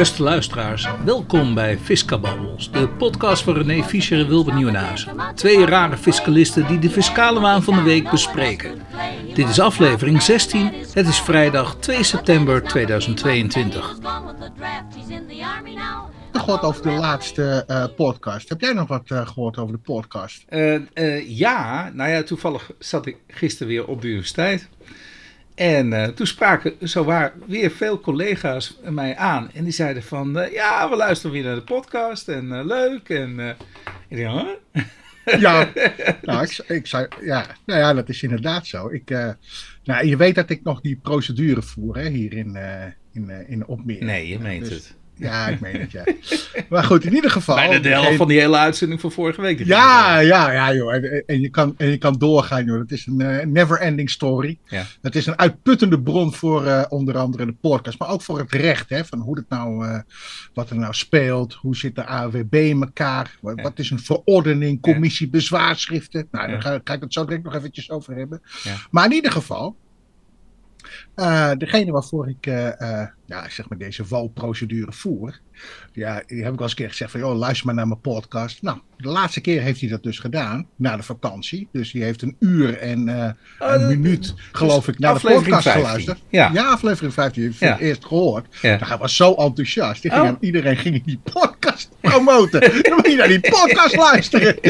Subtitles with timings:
[0.00, 5.16] Beste luisteraars, welkom bij Fiscababbels, de podcast van René Fischer en Wilbert Nieuwenhuizen.
[5.34, 8.82] Twee rare fiscalisten die de fiscale waan van de week bespreken.
[9.34, 13.98] Dit is aflevering 16, het is vrijdag 2 september 2022.
[16.32, 18.48] gehoord over de laatste eh, podcast.
[18.48, 20.44] Heb jij nog wat eh, gehoord over de podcast?
[20.48, 24.68] Eh, eh, ja, nou ja, toevallig zat ik gisteren weer op de universiteit.
[25.54, 29.50] En eh, toen spraken zowaar weer veel collega's mij aan.
[29.52, 33.08] En die zeiden van, eh, ja, we luisteren weer naar de podcast en eh, leuk.
[33.08, 33.56] En
[34.08, 34.84] ik denk, huh?
[35.40, 35.72] Ja,
[36.22, 38.88] nou, ik, ik zei, ja, nou ja, dat is inderdaad zo.
[38.88, 39.08] Ik,
[39.84, 42.56] nou, je weet dat ik nog die procedure voer hè, hier in,
[43.12, 44.04] in, in Opmeer.
[44.04, 44.98] Nee, je meent Dus- het.
[45.20, 46.04] Ja, ik meen het, ja.
[46.68, 47.54] Maar goed, in ieder geval.
[47.54, 49.64] Bijna de helft van die hele uitzending van vorige week.
[49.64, 50.94] Ja, ja, ja, joh.
[50.94, 52.78] En, en, je kan, en je kan doorgaan, joh.
[52.78, 54.58] Het is een eh, never-ending story.
[54.64, 54.84] Ja.
[55.02, 58.52] Het is een uitputtende bron voor eh, onder andere de podcast, maar ook voor het
[58.52, 58.88] recht.
[58.90, 59.98] Hè, van hoe het nou, eh,
[60.54, 61.54] wat er nou speelt.
[61.54, 63.38] Hoe zit de AWB in elkaar?
[63.40, 63.62] Wat, Ja.
[63.62, 66.28] wat is een verordening, commissie, bezwaarschriften?
[66.30, 68.42] Nou, daar ga, ga ik het zo direct nog eventjes over hebben.
[68.62, 68.74] Ja.
[68.90, 69.76] Maar in ieder geval,
[71.14, 75.38] eh, degene waarvoor ik eh, eh, ja, zeg maar deze walprocedure voer.
[75.92, 78.00] Ja, die heb ik wel eens een keer gezegd van, joh, luister maar naar mijn
[78.00, 78.62] podcast.
[78.62, 81.68] Nou, de laatste keer heeft hij dat dus gedaan, na de vakantie.
[81.72, 83.08] Dus die heeft een uur en
[83.58, 85.72] Oh, een minuut, geloof ik, naar de podcast 15.
[85.72, 86.22] geluisterd.
[86.28, 86.50] Ja.
[86.52, 87.78] Ja, aflevering 15, heb je voor Ja.
[87.78, 88.46] eerst gehoord.
[88.62, 88.74] Ja.
[88.76, 90.02] Nou, hij was zo enthousiast.
[90.02, 90.28] Die ging Oh.
[90.28, 92.60] aan- iedereen ging die podcast promoten.
[92.60, 94.56] Dan moet je naar die podcast luisteren.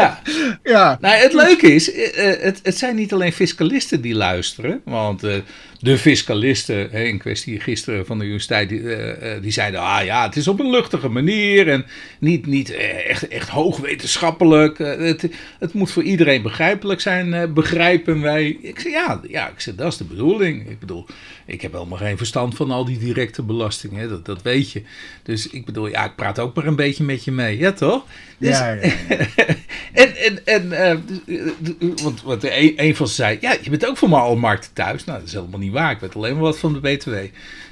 [0.00, 0.20] ja.
[0.62, 4.80] ja, Nou, het leuke is, eh, eh, het, het zijn niet alleen fiscalisten die luisteren.
[4.84, 5.34] Want eh,
[5.80, 10.04] de fiscalisten hè, in kwestie gisteren van de universiteit, die, eh, eh, die zeiden, ah
[10.04, 11.86] ja, het is op een luchtige manier en
[12.18, 14.78] niet, niet eh, echt, echt hoogwetenschappelijk.
[14.78, 18.58] Het, het moet voor iedereen begrijpelijk zijn, begrijpen wij.
[18.60, 20.70] Ik zei, ja, ja ik zei, dat is de bedoeling.
[20.70, 21.06] Ik bedoel,
[21.46, 24.82] ik heb helemaal geen verstand van al die directe belastingen, dat, dat weet je.
[25.22, 28.04] Dus ik bedoel, ja, ik praat ook maar een beetje met je mee, ja toch?
[28.38, 28.92] Dus, ja, ja, ja.
[30.02, 33.70] en, en, en eh, d- d- want, want een, een van ze zei, ja, je
[33.70, 35.04] bent ook van mijn almarkten thuis.
[35.04, 35.90] Nou, dat is helemaal niet waar.
[35.90, 37.14] Ik weet alleen maar wat van de BTW.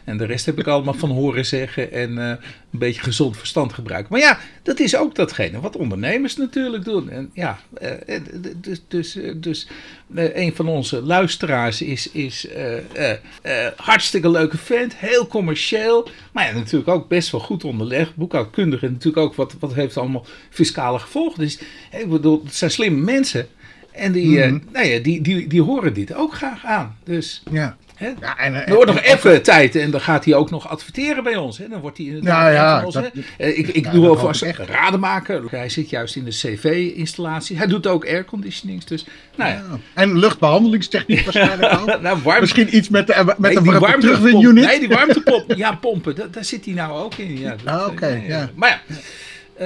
[0.06, 3.72] En de rest heb ik allemaal van horen zeggen en eh, een beetje gezond verstand
[3.72, 4.12] gebruiken.
[4.12, 7.10] Maar ja, dat is ook datgene wat ondernemers natuurlijk doen.
[7.10, 8.22] En ja, eh, eh,
[8.56, 9.68] dus, dus, dus
[10.14, 12.48] een van onze luisteraars is, is
[13.76, 16.08] hartstikke leuke vent, heel commercieel.
[16.32, 18.82] Maar ja, natuurlijk ook best wel goed onderlegd, boekhoudkundig.
[18.82, 21.38] En natuurlijk ook wat, wat heeft allemaal fiscale gevolgen.
[21.38, 21.58] Dus
[21.98, 23.46] ik bedoel, het zijn slimme mensen.
[23.92, 24.58] En die, Mhm.
[24.72, 26.96] nou ja, die, die, die horen dit ook graag aan.
[27.04, 27.76] Dus ja.
[27.96, 30.50] Hè, ja en, eh, er wordt nog en- even tijd en dan gaat hij ook
[30.50, 31.58] nog adverteren bij ons.
[31.58, 31.68] Hè.
[31.68, 33.10] Dan wordt hij inderdaad Nou ja, ons, dat-.
[33.38, 34.58] Eh, Ik, ik ja, doe alvast echt.
[34.58, 35.42] rademaker.
[35.50, 37.56] Hij zit juist in de CV-installatie.
[37.56, 38.84] Hij doet ook airconditionings.
[38.84, 39.06] Dus,
[39.36, 39.56] nou ja.
[39.70, 39.78] Ja.
[39.94, 42.00] En luchtbehandelingstechniek waarschijnlijk ook.
[42.00, 44.18] Nou, warm, Misschien iets met, de, met nee, die warmte.
[44.52, 45.52] Nee, die warmtepomp.
[45.56, 46.14] Ja, pompen.
[46.14, 47.38] Da- daar zit hij nou ook in.
[47.38, 48.50] Ja, Ah, oké, eh, nee, ja.
[48.54, 48.96] Maar ja,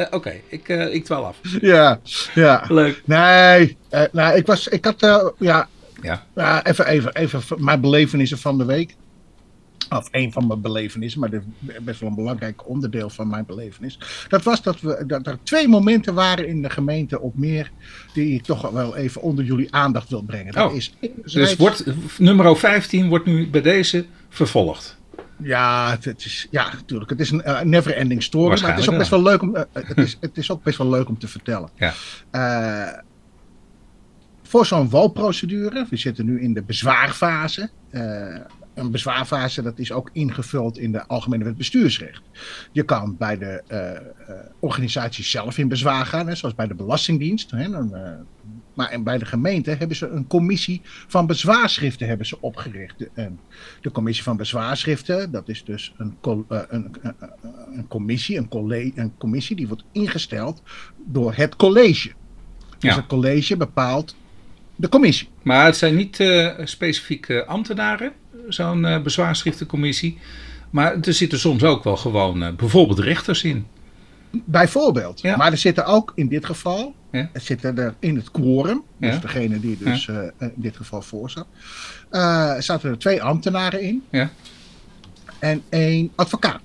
[0.01, 0.33] eh, oké.
[0.49, 1.37] Ik, eh ik dwaal af.
[1.61, 2.01] Ja,
[2.35, 2.65] ja.
[2.69, 3.03] Leuk.
[3.05, 5.69] Nee, eh, nou, ik, was, ik had, eh, ja,
[6.03, 6.27] Ja.
[6.35, 8.97] ja, even, even, even mijn belevenissen van de week.
[9.91, 13.47] Of een van mijn belevenissen, maar dit is best wel een belangrijk onderdeel van mijn
[13.47, 13.99] belevenis.
[14.29, 17.71] Dat was dat, we, dat er twee momenten waren in de gemeente op meer.
[18.15, 20.53] die ik toch wel even onder jullie aandacht wil brengen.
[20.53, 20.95] Dat Oh, is
[21.25, 21.85] Dus wordt,
[22.19, 24.99] nummer 15 wordt nu bij deze vervolgd.
[25.43, 27.11] Ja, het, is, ja, natuurlijk.
[27.11, 28.61] Het is een eh, never-ending story.
[28.61, 30.79] Maar het is ook best wel leuk om, eh, het is, het is ook best
[30.79, 31.69] wel leuk om te vertellen.
[31.77, 31.93] Ja.
[32.31, 32.99] Eh,
[34.51, 37.71] voor zo'n walprocedure, we zitten nu in de bezwaarfase.
[37.91, 38.37] Eh,
[38.75, 42.23] een bezwaarfase dat is ook ingevuld in de Algemene Wet Bestuursrecht.
[42.73, 44.01] Je kan bij de eh, eh,
[44.61, 47.51] organisatie zelf in bezwaar gaan, hè, zoals bij de Belastingdienst.
[47.51, 47.95] Hè, dan,
[48.75, 52.99] maar bij de gemeente hebben ze een commissie van bezwaarschriften hebben ze opgericht.
[53.81, 56.17] De, commissie van bezwaarschriften, dat is dus een,
[56.49, 56.91] een,
[57.73, 60.63] een, commissie, een, colle- een commissie die wordt ingesteld
[61.07, 62.13] door het college.
[62.79, 62.97] Dus Ja.
[62.97, 64.15] het college bepaalt
[64.81, 65.29] de commissie.
[65.43, 68.13] Maar het zijn niet eh, specifiek eh, ambtenaren,
[68.49, 70.19] zo'n eh, bezwaarschriftencommissie.
[70.71, 73.67] Maar er zitten soms ook wel gewoon bijvoorbeeld rechters in.
[74.31, 75.21] Bijvoorbeeld.
[75.21, 75.37] Ja.
[75.37, 77.31] Maar er zitten ook in dit geval, Ja.
[77.33, 79.21] er zitten er in het quorum, dus Ja.
[79.21, 81.47] degene die dus in dit geval voor zat,
[82.65, 84.31] zaten er twee ambtenaren in Ja.
[85.39, 86.61] en één advocaat.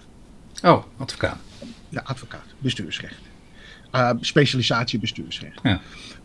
[0.63, 1.37] Oh, advocaat.
[1.89, 3.24] Ja, advocaat, bestuursrecht.
[3.95, 5.59] Eh, specialisatie bestuursrecht.
[5.63, 5.79] Ja.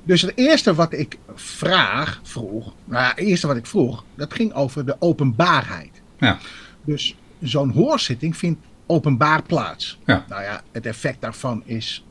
[0.04, 4.34] Dus het eerste wat ik vraag, vroeg, nou ja, het eerste wat ik vroeg, dat
[4.34, 6.02] ging over de openbaarheid.
[6.18, 6.38] Ja.
[6.84, 9.98] Dus zo'n hoorzitting vindt openbaar plaats.
[10.06, 10.24] Ja.
[10.28, 12.04] Nou ja, het effect daarvan is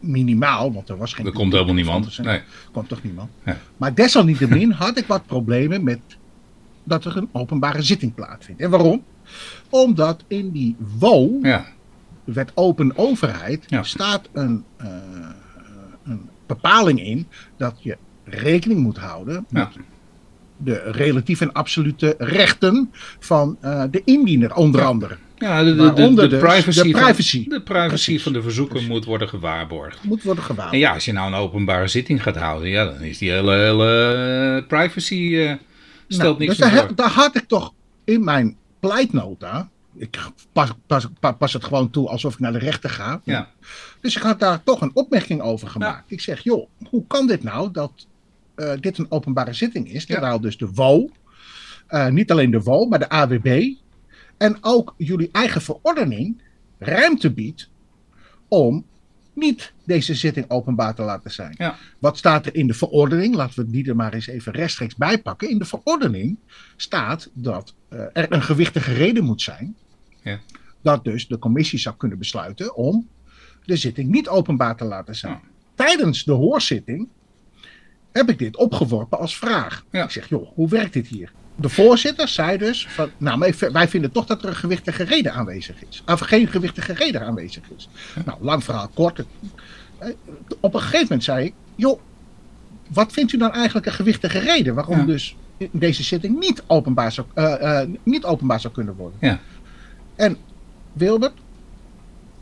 [0.00, 1.26] minimaal, want er was geen...
[1.26, 2.18] Er komt helemaal niemand.
[2.18, 2.36] Nee.
[2.36, 3.30] Er komt toch niemand.
[3.42, 3.54] Nee.
[3.76, 6.00] Maar desalniettemin had ik wat problemen met
[6.84, 8.60] dat er een openbare zitting plaatsvindt.
[8.60, 9.04] En waarom?
[9.68, 11.66] Omdat in die WO, Ja.
[12.24, 13.82] Wet open overheid, Ja.
[13.82, 14.86] staat een, eh,
[16.04, 17.26] een bepaling in
[17.56, 19.80] dat je rekening moet houden met Ja.
[20.56, 25.16] de relatieve en absolute rechten van eh, de indiener, onder andere.
[25.36, 27.42] Ja, de, de, de, dus privacy, de privacy.
[27.48, 28.22] Van, de privacy Precies.
[28.22, 28.90] van de verzoeker Precies.
[28.90, 30.04] moet worden gewaarborgd.
[30.04, 30.72] Moet worden gewaarborgd.
[30.74, 33.52] En ja, als je nou een openbare zitting gaat houden, ja, dan is die hele,
[33.52, 35.52] hele privacy eh,
[36.08, 36.88] stelt Nou, niks dus meer daar, voor.
[36.88, 37.72] heb- daar had ik toch
[38.04, 39.68] in mijn pleitnota.
[39.96, 40.18] Ik
[40.52, 43.20] pas, pas, pas, pas het gewoon toe alsof ik naar de rechter ga.
[43.24, 43.50] Ja.
[44.00, 46.10] Dus ik had daar toch een opmerking over gemaakt.
[46.10, 48.06] Ik zeg, joh, hoe kan dit nou dat
[48.54, 50.04] eh, dit een openbare zitting is?
[50.04, 50.14] Ja.
[50.14, 51.10] Terwijl dus de WO,
[51.86, 53.74] eh, niet alleen de WO, maar de AWB
[54.36, 56.42] en ook jullie eigen verordening
[56.78, 57.70] ruimte biedt
[58.48, 58.84] om
[59.34, 61.54] niet deze zitting openbaar te laten zijn.
[61.58, 61.76] Ja.
[61.98, 63.34] Wat staat er in de verordening?
[63.34, 65.50] Laten we die er maar eens even rechtstreeks bij pakken.
[65.50, 66.38] In de verordening
[66.76, 69.76] staat dat eh, er een gewichtige reden moet zijn.
[70.24, 70.38] Ja.
[70.82, 73.08] Dat dus de commissie zou kunnen besluiten om
[73.64, 75.32] de zitting niet openbaar te laten zijn.
[75.32, 75.40] Ja.
[75.74, 77.08] Tijdens de hoorzitting
[78.12, 79.84] heb ik dit opgeworpen als vraag.
[79.90, 80.04] Ja.
[80.04, 81.32] Ik zeg, joh, hoe werkt dit hier?
[81.56, 85.84] De voorzitter zei dus, van, nou, wij- vinden toch dat er een gewichtige reden aanwezig
[85.88, 86.02] is.
[86.06, 87.88] Of geen gewichtige reden aanwezig is.
[88.24, 89.24] Nou, lang verhaal kort.
[89.98, 90.08] Eh,
[90.60, 92.00] Op een gegeven moment zei ik, joh,
[92.90, 94.74] wat vindt u dan eigenlijk een gewichtige reden?
[94.74, 95.04] Waarom Ja.
[95.04, 95.36] dus
[95.70, 99.18] deze zitting niet openbaar, zou, eh, eh, niet openbaar zou kunnen worden?
[99.20, 99.40] Ja.
[100.16, 100.36] En
[100.92, 101.32] Wilbert,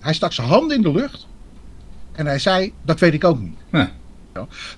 [0.00, 1.26] hij stak zijn handen in de lucht.
[2.12, 3.58] En hij zei, dat weet ik ook niet.
[3.72, 3.90] Ja.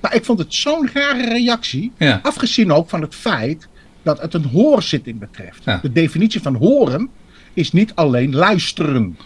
[0.00, 1.93] Maar ik vond het zo'n rare reactie.
[1.99, 2.20] Ja.
[2.23, 3.69] Afgezien ook van het feit
[4.02, 5.64] dat het een hoorzitting betreft.
[5.64, 5.79] Ja.
[5.82, 7.08] De definitie van horen
[7.52, 9.19] is niet alleen luisteren.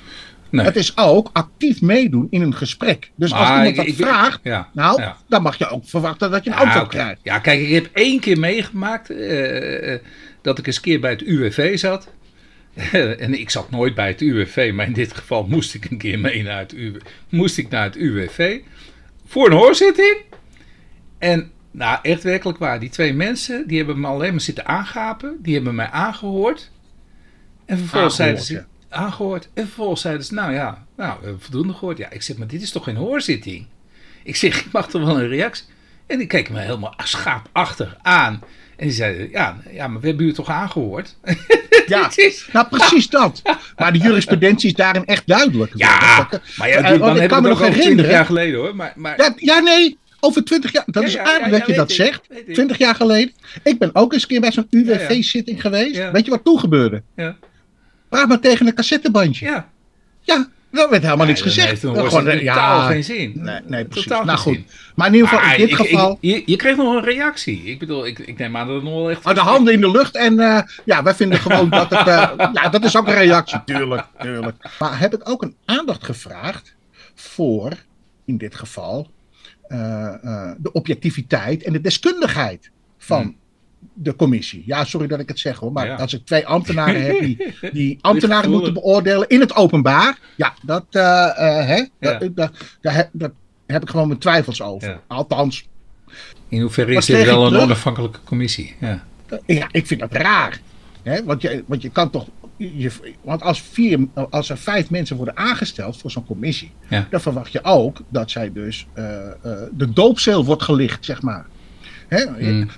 [0.50, 0.64] Nee.
[0.64, 3.10] Het is ook actief meedoen in een gesprek.
[3.14, 5.16] Dus als iemand dat ik- vraagt, ja, nou, ja.
[5.28, 7.20] dan mag je ook verwachten dat je een Ja, antwoord krijgt.
[7.22, 10.00] Ja, kijk, ik heb één keer meegemaakt eh, eh,
[10.42, 12.08] dat ik eens een keer bij het UWV zat.
[13.18, 16.18] en ik zat nooit bij het UWV, maar in dit geval moest ik een keer
[16.18, 17.00] mee naar het UWV.
[17.28, 18.60] Moest ik naar het UWV
[19.26, 20.16] voor een hoorzitting.
[21.18, 25.36] En nou, echt werkelijk waar, die twee mensen, die hebben me alleen maar zitten aangapen.
[25.42, 26.70] Die hebben mij aangehoord.
[27.64, 29.48] En vervolgens zeiden ze, aangehoord.
[29.54, 31.98] En vervolgens zeiden ze, nou ja, nou, we hebben voldoende gehoord.
[31.98, 33.66] Ja, ik zeg, maar dit is toch geen hoorzitting?
[34.22, 35.66] Ik zeg, ik mag toch wel een reactie?
[36.06, 38.42] En die keken me helemaal schaapachtig aan.
[38.78, 41.16] En die zeiden, ja, ja maar we hebben u toch aangehoord?
[41.86, 43.42] Ja, is- nou precies dat.
[43.76, 45.72] Maar de jurisprudentie is daarin echt duidelijk.
[45.74, 48.10] ja, Dat- maar ja, dan ik kan me nog over 20 herinneren.
[48.10, 48.76] jaar geleden hoor.
[48.76, 50.82] Maar, maar, Ja, ja, nee, over twintig jaar.
[50.86, 52.20] Dat Ja, is ja, aardig dat je dat ik, zegt.
[52.28, 52.54] weet ik.
[52.54, 53.32] Twintig jaar geleden.
[53.62, 56.10] Ik ben ook eens een keer bij zo'n UWV-zitting geweest.
[56.10, 57.02] Weet je wat toen gebeurde?
[57.16, 57.36] ja,
[58.08, 59.46] Praat maar tegen een cassettebandje.
[59.46, 59.68] Ja,
[60.20, 60.48] ja.
[60.70, 61.82] Daar werd helemaal niks Ja, dan gezegd.
[61.82, 63.32] een Gewoon, eh, totaal ja, geen zin.
[63.34, 64.06] Nee, nee precies.
[64.08, 64.54] Totaal nou goed.
[64.54, 64.66] zin.
[64.94, 66.18] Maar in ieder geval, in dit ik- ik- geval...
[66.20, 67.62] je, je kreeg nog een reactie.
[67.62, 69.26] Ik bedoel, ik, ik neem aan dat het nog wel echt...
[69.26, 72.06] Oh, de handen in de lucht en eh, ja, wij vinden gewoon dat het...
[72.06, 72.30] eh,
[72.62, 74.56] ja, dat is ook een reactie, tuurlijk, tuurlijk.
[74.78, 76.74] Maar heb ik ook een aandacht gevraagd
[77.14, 77.72] voor,
[78.24, 79.10] in dit geval,
[79.68, 80.14] eh,
[80.58, 83.36] de objectiviteit en de deskundigheid van Hmm.
[83.94, 84.62] De commissie.
[84.66, 85.94] Ja, sorry dat ik het zeg hoor, maar Ja.
[85.94, 90.84] als ik twee ambtenaren heb die, die ambtenaren moeten beoordelen in het openbaar, ja, dat,
[90.90, 92.18] eh, eh, hè, Ja.
[92.34, 92.52] dat,
[92.92, 93.32] heb, dat
[93.66, 94.88] heb ik gewoon mijn twijfels over.
[94.88, 95.00] Ja.
[95.06, 95.68] Althans,
[96.48, 97.64] In hoeverre is dit wel een terug?
[97.64, 98.74] onafhankelijke commissie?
[98.80, 99.04] Ja.
[99.46, 100.60] Ja, ik vind dat raar.
[101.02, 101.24] Hè?
[101.24, 102.26] Want, je, want je kan toch.
[102.56, 102.90] Je,
[103.22, 107.06] want als, vier, als er vijf mensen worden aangesteld voor zo'n commissie, Ja.
[107.10, 109.32] dan verwacht je ook dat zij dus eh, eh,
[109.72, 111.46] de doopceel wordt gelicht, zeg maar.
[112.08, 112.24] Hè?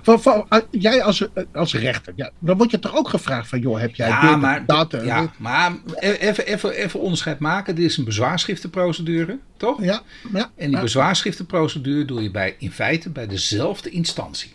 [0.01, 3.47] Van, van, eh, jij als, eh, als rechter, ja, dan word je toch ook gevraagd
[3.49, 5.29] van, joh, heb jij Ja, dit, maar, dat, eh, ja, dit?
[5.37, 7.75] maar e- even, even, even onderscheid maken.
[7.75, 9.83] Dit is een bezwaarschriftenprocedure, toch?
[9.83, 10.01] Ja,
[10.33, 14.51] ja, En die bezwaarschriftenprocedure doe je bij, in feite bij dezelfde instantie.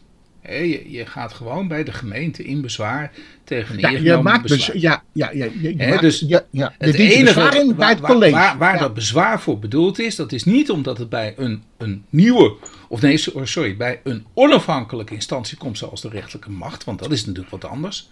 [0.49, 3.13] Je, je gaat gewoon bij de gemeente in bezwaar
[3.45, 6.75] tegen een Ja, maakt bez- ja, ja, ja, je, je Hè, maakt- dus ja, ja,
[6.79, 8.33] de Het enige in bij waar, het waar- college.
[8.33, 8.81] waar, waar Ja.
[8.81, 12.55] dat bezwaar voor bedoeld is, dat is niet omdat het bij een, een nieuwe,
[12.89, 17.13] of nee, so- sorry, bij een onafhankelijke instantie komt zoals de rechterlijke macht, want dat
[17.13, 18.09] is natuurlijk wat anders.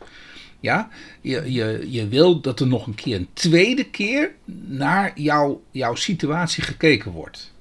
[0.60, 0.88] Ja,
[1.20, 4.30] je, je, je wil dat er nog een keer een tweede keer
[4.66, 7.52] naar jouw, jouw situatie gekeken wordt.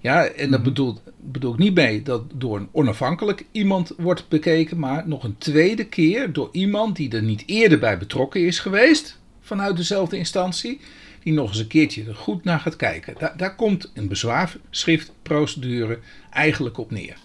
[0.00, 4.78] Ja, en dat bedoelt, bedoel ik niet mee dat door een onafhankelijk iemand wordt bekeken,
[4.78, 9.18] maar nog een tweede keer door iemand die er niet eerder bij betrokken is geweest,
[9.40, 10.80] vanuit dezelfde instantie,
[11.22, 13.14] die nog eens een keertje er goed naar gaat kijken.
[13.18, 15.98] Daar, daar komt een bezwaarschriftprocedure
[16.30, 17.16] eigenlijk op neer.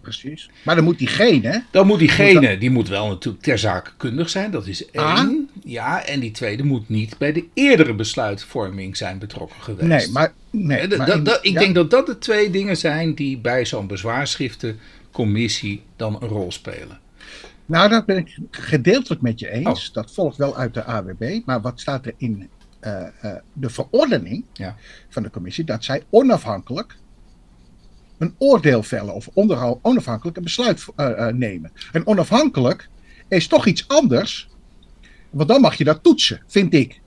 [0.00, 0.50] Precies.
[0.64, 4.50] Maar dan moet diegene, Dan moet diegene, die moet wel natuurlijk ter zake kundig zijn,
[4.50, 5.04] dat is één.
[5.04, 5.30] Ah.
[5.64, 9.88] Ja, en die tweede moet niet bij de eerdere besluitvorming zijn betrokken geweest.
[9.88, 10.32] Nee, maar.
[10.50, 15.82] Nee, maar in- ik denk dat dat de twee dingen zijn die bij zo'n bezwaarschriftencommissie
[15.96, 17.00] dan een rol spelen.
[17.66, 19.92] Nou, dat ben ik gedeeltelijk met je eens.
[19.92, 21.40] Dat volgt wel uit de AWB.
[21.44, 22.48] Maar wat staat er in
[22.80, 24.76] eh, eh, de verordening Ja.
[25.08, 25.64] van de commissie?
[25.64, 26.96] Dat zij onafhankelijk
[28.18, 31.72] een oordeel vellen of onderhou- onafhankelijk een besluit eh, eh, nemen.
[31.92, 32.88] En onafhankelijk
[33.28, 34.48] is toch iets anders.
[35.30, 37.00] Want dan mag je dat toetsen, vind ik.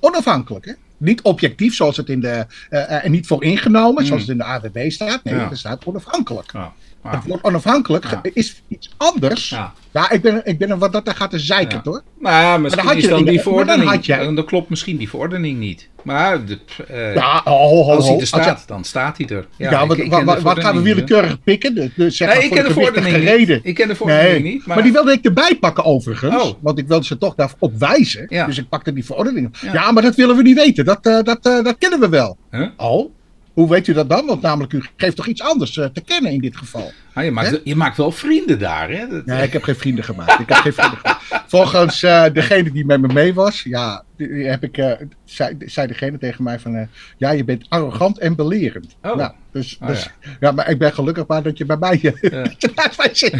[0.00, 0.72] Onafhankelijk, hè?
[0.96, 2.46] Niet objectief, zoals het in de.
[2.70, 5.24] eh, en niet vooringenomen, zoals het in de AWB staat.
[5.24, 5.50] Nee, Ja.
[5.50, 6.52] er staat onafhankelijk.
[6.52, 6.72] Ja.
[7.08, 8.20] Het woord onafhankelijk Ja.
[8.32, 9.48] is iets anders.
[9.48, 9.72] Ja.
[9.92, 11.90] Ja, ik ben, ik ben er wat dat er gaat te zeiken, Ja.
[11.90, 12.02] hoor.
[12.20, 13.90] Nou ja, misschien had je is dan die maar dan verordening.
[13.90, 15.88] had jij- Dan, dan klopt misschien die verordening niet.
[16.02, 19.46] Maar de, eh, Ja, als hij er staat, dan staat hij er.
[19.56, 21.74] Ja, ik- wat, gaan we willekeurig pikken?
[21.74, 23.16] De, de, zeg Nee, maar ik ken de verordening.
[23.62, 24.66] Ik ken de verordening Nee, niet.
[24.66, 24.74] maar...
[24.74, 26.42] Maar, die wilde ik erbij pakken overigens.
[26.42, 26.52] Oh.
[26.60, 28.26] Want ik wilde ze toch daarop wijzen.
[28.28, 28.46] Ja.
[28.46, 29.48] Dus ik pakte die verordening.
[29.60, 29.72] Ja.
[29.72, 29.92] Ja.
[29.92, 30.84] maar dat willen we niet weten.
[30.84, 32.36] Dat, eh, dat, eh, dat kennen we wel.
[32.50, 32.66] Huh?
[32.76, 33.10] Oh,
[33.52, 34.26] hoe weet u dat dan?
[34.26, 36.92] Want namelijk, u geeft toch iets anders eh, te kennen in dit geval.
[37.14, 39.08] Ah, je, maakt, je maakt wel vrienden daar, hè?
[39.08, 40.40] Dat- Nee, ik heb geen vrienden gemaakt.
[40.40, 41.22] Ik heb geen vrienden gemaakt.
[41.46, 44.92] Volgens eh, degene die met me mee was, ja, heb ik, eh,
[45.24, 48.96] zei, zei degene tegen mij van, ja, je bent arrogant en belerend.
[49.02, 49.16] Oh.
[49.16, 50.50] Nou, dus, Oh, dus ja.
[50.52, 52.12] maar ik ben gelukkig maar dat je bij mij, Ja.
[52.96, 53.34] mij zit.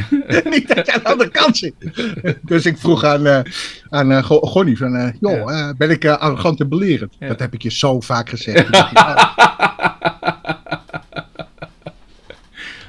[0.44, 1.74] Niet dat je aan de andere kant zit.
[2.42, 3.44] dus ik vroeg aan,
[3.88, 7.16] aan Go- Gonnie van, joh, ben ik arrogant en belerend?
[7.18, 7.28] Ja.
[7.28, 8.62] Dat heb ik je zo vaak gezegd.
[8.62, 9.30] Toen dacht ik, oh.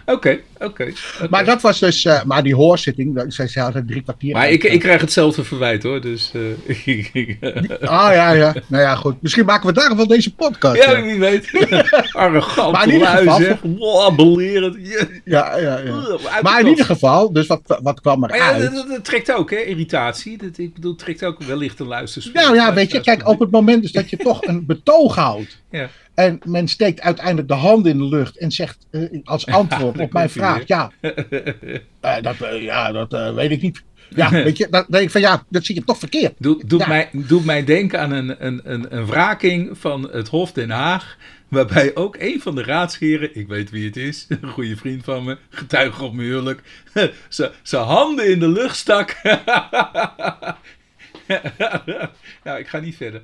[0.06, 0.92] Oké, oké.
[1.30, 4.34] maar dat was dus, eh, maar die hoorzitting, dat- zij zei altijd drie kwartier.
[4.34, 6.32] Maar ik, ik krijg hetzelfde verwijt hoor, dus...
[6.66, 7.38] eh, ik-
[7.82, 8.54] Ah ja, ja.
[8.68, 9.22] Nou ja, goed.
[9.22, 10.84] Misschien maken we daarom wel deze podcast.
[10.84, 11.02] ja, ja.
[11.04, 11.50] wie weet.
[12.12, 13.58] Arrogant, Maar in ieder geval- zeg.
[13.62, 14.76] Wow, belerend.
[14.76, 15.94] Je- Ja, ja, ja.
[16.32, 18.74] Uit Maar in ieder geval, dus wat, wat kwam Maar ja, eruit?
[18.76, 20.38] dat, dat trekt ook, hè, irritatie.
[20.38, 22.42] Dat, ik bedoel, trekt ook wellicht een luisterspeler.
[22.44, 25.62] Nou ja, weet je, kijk, op het moment dus dat je toch een betoog houdt.
[25.72, 25.90] Ja.
[26.14, 30.14] En men steekt uiteindelijk de hand in de lucht en zegt eh, als antwoord op
[30.14, 33.84] mijn vraag: Ja, eh, dat, eh, ja, dat eh, weet ik niet.
[34.16, 36.34] Ja, weet je, dan denk ik van ja, dat zie je toch verkeerd.
[36.38, 36.88] Doe, doet, Ja.
[36.88, 41.18] mij, doet mij denken aan een, een, een, een wraking van het Hof Den Haag.
[41.48, 45.24] Waarbij ook een van de raadsheren, ik weet wie het is, een goede vriend van
[45.24, 46.62] me, getuige op mijn huwelijk,
[47.62, 49.16] zijn handen in de lucht stak.
[52.44, 53.22] nou, ik ga niet verder.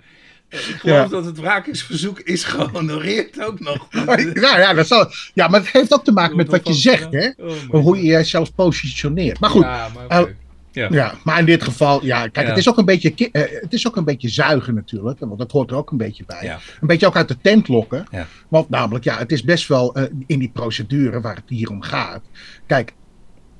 [0.49, 1.07] Ik geloof Ja.
[1.07, 3.87] dat het wrakingsverzoek is gehonoreerd ook nog.
[4.33, 7.11] Nou ja, dat zal, ja, maar het heeft ook te maken met wat je zegt,
[7.11, 7.29] hè?
[7.37, 9.39] Oh Hoe je jezelf positioneert.
[9.39, 10.21] Maar goed, Ja, maar.
[10.21, 10.29] Oh,
[10.71, 10.87] Ja.
[10.91, 12.51] Ja, maar in dit geval, ja, kijk, Ja.
[12.51, 15.51] Het, is ook een beetje, eh, het is ook een beetje zuigen natuurlijk, want dat
[15.51, 16.43] hoort er ook een beetje bij.
[16.43, 16.59] Ja.
[16.81, 18.05] Een beetje ook uit de tent lokken.
[18.47, 21.81] Want namelijk, ja, het is best wel eh, in die procedure waar het hier om
[21.81, 22.21] gaat.
[22.67, 22.93] Kijk,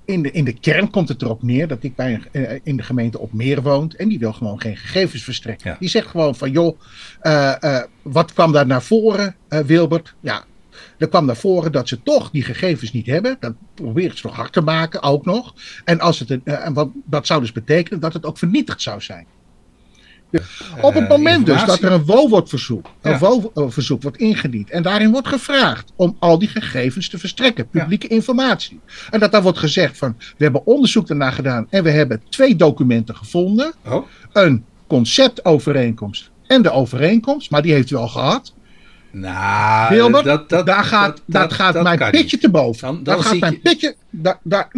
[0.09, 2.77] in de, in de kern komt het erop neer dat ik bij een, eh, in
[2.77, 5.69] de gemeente op meer woont en die wil gewoon geen gegevens verstrekken.
[5.69, 5.77] Ja.
[5.79, 6.79] Die zegt gewoon van, joh,
[7.21, 9.35] eh, eh, wat kwam daar naar voren,
[9.65, 10.15] Wilbert?
[10.19, 10.43] Ja,
[10.97, 13.37] er kwam naar voren dat ze toch die gegevens niet hebben.
[13.39, 15.53] Dat probeert ze nog hard te maken, ook nog.
[15.85, 19.01] En, als het een, en wat, dat zou dus betekenen dat het ook vernietigd zou
[19.01, 19.25] zijn.
[20.81, 23.17] Op het Eh, moment dus dat er een WOWOD-verzoek, een.
[23.17, 28.79] WOW-verzoek wordt ingediend en daarin wordt gevraagd om al die gegevens te verstrekken, publieke informatie.
[29.09, 32.55] En dat daar wordt gezegd van, we hebben onderzoek daarna gedaan en we hebben twee
[32.55, 33.73] documenten gevonden.
[33.87, 38.53] Oh, Een conceptovereenkomst en de overeenkomst, maar die heeft u al gehad.
[39.11, 42.41] Nou, Wilbert, dat, dat, daar gaat, dat, gaat dat mijn pitje niet.
[42.41, 43.03] te boven.
[43.03, 43.95] Dan- gaat mijn je- pitje,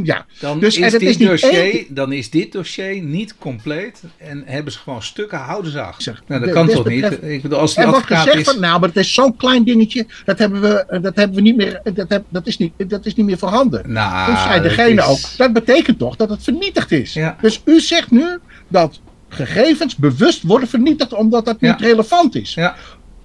[0.03, 0.25] ja.
[0.39, 4.43] Dan, Dus, is het dit is dossier, één- dan is dit dossier niet compleet en
[4.45, 6.03] hebben ze gewoon stukken houden ze achter.
[6.03, 7.17] Zeg, Nou, dat de- kan toch niet?
[7.21, 8.43] Ik bedoel, als die Er wordt gezegd is...
[8.43, 11.55] van, nou, maar het is zo'n klein dingetje, dat hebben we, dat hebben we niet
[11.55, 13.91] meer, dat, heb, dat, is niet, dat is niet meer voorhanden.
[13.91, 17.13] Nou, Toen zei dat degene is- ook, dat betekent toch dat het vernietigd is.
[17.13, 17.37] Ja.
[17.41, 22.53] Dus u zegt nu dat gegevens bewust worden vernietigd omdat dat niet relevant is.
[22.53, 22.75] Ja,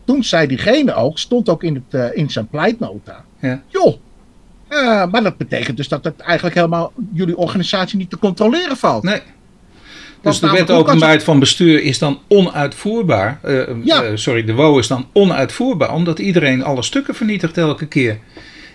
[0.07, 3.63] Toen zei diegene ook, stond ook in, het, eh, in zijn pleitnota, ja.
[3.67, 3.97] joh,
[4.69, 9.03] eh, maar dat betekent dus dat het eigenlijk helemaal jullie organisatie niet te controleren valt.
[9.03, 9.21] Nee.
[10.23, 13.39] Dus de wet openbaarheid van bestuur is dan onuitvoerbaar.
[13.43, 14.17] Eh, Ja.
[14.17, 18.19] sorry, de WO is dan onuitvoerbaar, omdat iedereen alle stukken vernietigt elke keer.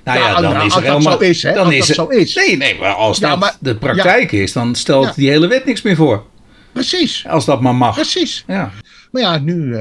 [0.03, 1.11] Nou ja, Ja, dan nou, is er helemaal.
[1.11, 2.35] zo is, hè, dan als is dat zo is.
[2.35, 5.65] Nee, nee, maar als Ja, dat maar- de praktijk is, dan stelt die hele wet
[5.65, 6.23] niks meer voor.
[6.71, 7.95] Precies, Als dat maar mag.
[7.95, 8.43] precies.
[8.47, 8.71] Ja.
[9.11, 9.75] Maar ja, nu,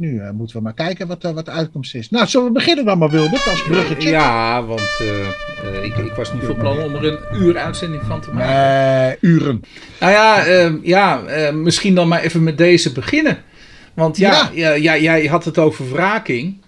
[0.00, 2.10] nu eh, moeten we maar kijken wat, eh, wat de uitkomst is.
[2.10, 4.08] Nou, zullen we beginnen dan maar, Wilbert, als bruggetje?
[4.08, 8.02] Ja, want eh, eh, ik, ik was niet van plan om er een uur uitzending
[8.02, 9.10] van te maken.
[9.10, 9.62] Eh, uren.
[10.00, 13.38] Nou ja, eh, ja eh, misschien dan maar even met deze beginnen.
[13.94, 14.72] Want ja, ja.
[14.72, 16.58] ja, jij had het over wraking.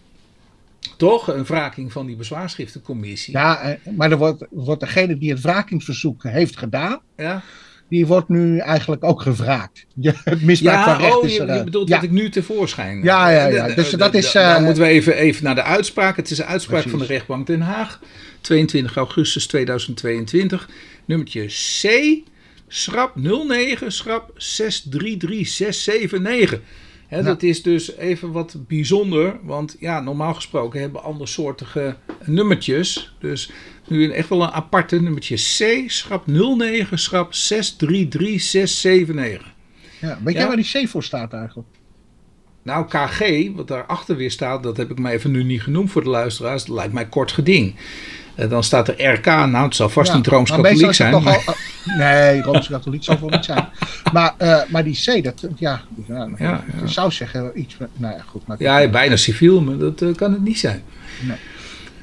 [0.96, 1.28] Toch?
[1.28, 3.32] Een wraking van die bezwaarschriftencommissie.
[3.32, 7.42] Ja, maar er wordt, wordt degene die het wrakingsverzoek heeft gedaan, Ja?
[7.92, 9.86] Die wordt nu eigenlijk ook gevraagd.
[10.24, 11.48] Het misbruik Ja, van recht oh, is je, er.
[11.48, 11.94] eh, je bedoelt ja.
[11.94, 13.02] dat ik nu tevoorschijn.
[13.02, 13.68] Ja, ja, ja.
[13.68, 16.16] Eh, Dus eh, dat eh, is, Dan eh, moeten we even, even naar de uitspraak.
[16.16, 16.98] Het is een uitspraak Precies.
[16.98, 18.00] van de rechtbank Den Haag.
[18.40, 20.68] 22 augustus 2022.
[21.04, 21.46] Nummertje
[21.80, 21.86] C.
[22.68, 26.60] Schrap 09, schrap 633679.
[27.06, 27.22] Hè, Ja.
[27.22, 33.14] Dat is dus even wat bijzonder, want ja, normaal gesproken hebben andersoortige nummertjes.
[33.20, 33.50] Dus
[33.92, 39.46] nu een, echt wel een aparte nummertje C, schrap 09, schrap 633679.
[40.00, 40.18] Ja.
[40.24, 40.40] Weet Ja.
[40.40, 41.68] jij waar die C voor staat eigenlijk?
[42.62, 46.02] Nou, KG, wat daarachter weer staat, dat heb ik maar even nu niet genoemd voor
[46.02, 46.64] de luisteraars.
[46.64, 47.74] Dat lijkt mij kort geding.
[48.34, 51.14] Eh, dan staat er RK, nou het zal vast Ja, niet Rooms-Katholiek zijn.
[51.14, 51.22] al-
[51.98, 53.68] nee, Rooms-Katholiek zal het wel niet zijn.
[54.12, 56.64] Maar, eh, maar die C, dat, ja, ja, ja.
[56.84, 58.46] zou zeggen iets nou ja, goed.
[58.46, 60.82] Maar, Ja, bijna civiel, maar dat eh, kan het niet zijn.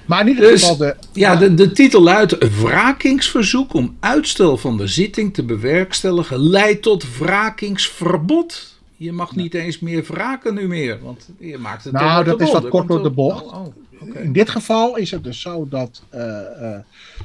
[0.09, 0.95] Maar in ieder Dus- de...
[1.13, 7.17] Ja, de, de titel luidt: Wrakingsverzoek om uitstel van de zitting te bewerkstelligen leidt tot
[7.17, 8.77] wrakingsverbod.
[8.95, 12.51] Je mag niet eens meer wraken nu meer, want je maakt het Nou, dat is
[12.51, 13.45] wat kort door de bocht.
[13.45, 13.73] Oh, oh.
[14.13, 16.81] In dit geval is het dus zo dat eh, eh,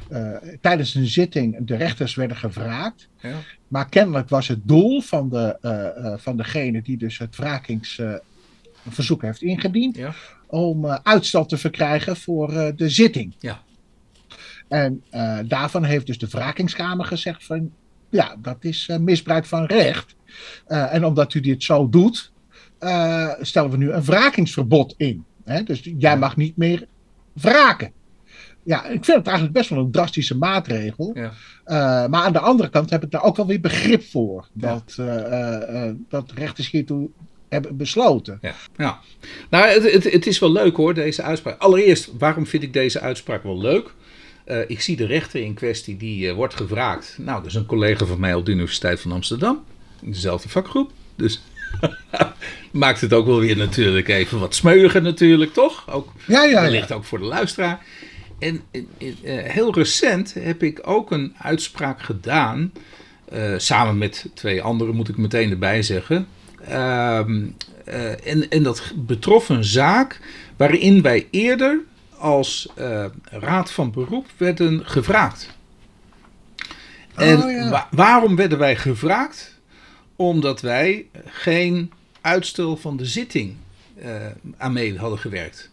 [0.08, 3.08] eh, tijdens een zitting de rechters werden gevraagd.
[3.20, 3.38] Ja.
[3.68, 9.96] Maar kennelijk was het doel van, de, van degene die dus het wrakingsverzoek heeft ingediend.
[9.96, 10.14] Ja.
[10.54, 13.34] Om eh, uitstel te verkrijgen voor eh, de zitting.
[13.38, 13.62] Ja.
[14.68, 17.70] En eh, daarvan heeft dus de wrakingskamer gezegd van
[18.10, 20.14] ja, dat is misbruik van recht.
[20.66, 22.32] En omdat u dit zo doet,
[23.40, 25.24] stellen we nu een wrakingsverbod in.
[25.44, 25.62] Hè?
[25.62, 26.86] Dus jij mag niet meer
[27.32, 27.92] wraken.
[28.62, 31.14] Ja, ik vind het eigenlijk best wel een drastische maatregel.
[31.14, 31.32] Ja.
[32.08, 34.48] Maar aan de andere kant heb ik daar ook wel weer begrip voor.
[34.52, 34.72] Ja.
[34.72, 37.10] Dat, eh, eh, dat rechters hiertoe
[37.54, 38.38] hebben besloten.
[38.42, 39.00] Ja, ja.
[39.50, 41.58] Nou, het, het, het is wel leuk hoor, deze uitspraak.
[41.58, 43.94] Allereerst, waarom vind ik deze uitspraak wel leuk?
[44.44, 47.16] Eh, ik zie de rechter in kwestie, die eh, wordt gevraagd.
[47.18, 49.64] Nou, dat is een collega van mij op de Universiteit van Amsterdam.
[50.02, 50.90] In dezelfde vakgroep.
[51.16, 51.42] Dus
[52.72, 55.90] maakt het ook wel weer natuurlijk even wat smeuiger natuurlijk, toch?
[55.90, 56.60] Ook, Ja, ja, ja.
[56.62, 57.84] wellicht ook voor de luisteraar.
[58.38, 62.72] En eh, heel recent heb ik ook een uitspraak gedaan.
[63.56, 66.26] samen met twee anderen, moet ik meteen erbij zeggen.
[66.68, 67.42] Ehm,
[67.84, 70.20] eh, en, en dat betrof een zaak
[70.56, 71.78] waarin wij eerder
[72.18, 75.48] als eh, raad van beroep werden gevraagd.
[77.14, 77.70] En Oh, ja.
[77.70, 79.58] wa- waarom werden wij gevraagd?
[80.16, 83.54] Omdat wij geen uitstel van de zitting
[83.94, 84.10] eh,
[84.56, 85.70] aan mee hadden gewerkt.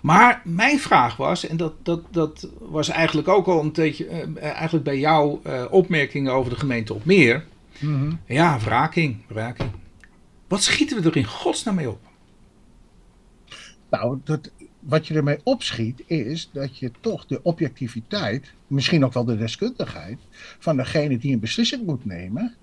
[0.00, 4.42] Maar mijn vraag was, en dat, dat, dat was eigenlijk ook al een beetje, eh,
[4.52, 7.44] eigenlijk bij jouw opmerkingen over de gemeente op meer.
[7.78, 8.12] Mhm.
[8.26, 9.70] Ja, wraking, wraking.
[10.48, 12.00] Wat schieten we er in godsnaam mee op?
[13.90, 19.24] Nou, dat, wat je ermee opschiet is dat je toch de objectiviteit, misschien ook wel
[19.24, 20.18] de deskundigheid,
[20.58, 22.54] van degene die een beslissing moet nemen.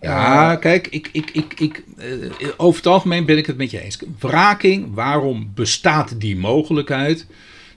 [0.00, 3.70] Ja, eh, kijk, ik, ik, ik, ik, eh, over het algemeen ben ik het met
[3.70, 3.98] je eens.
[4.18, 7.26] Wraking, waarom bestaat die mogelijkheid?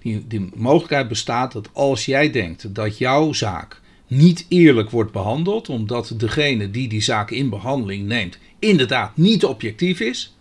[0.02, 5.70] Die, die mogelijkheid bestaat dat als jij denkt dat jouw zaak niet eerlijk wordt behandeld,
[5.70, 10.34] omdat degene die die zaak in behandeling neemt inderdaad niet objectief is,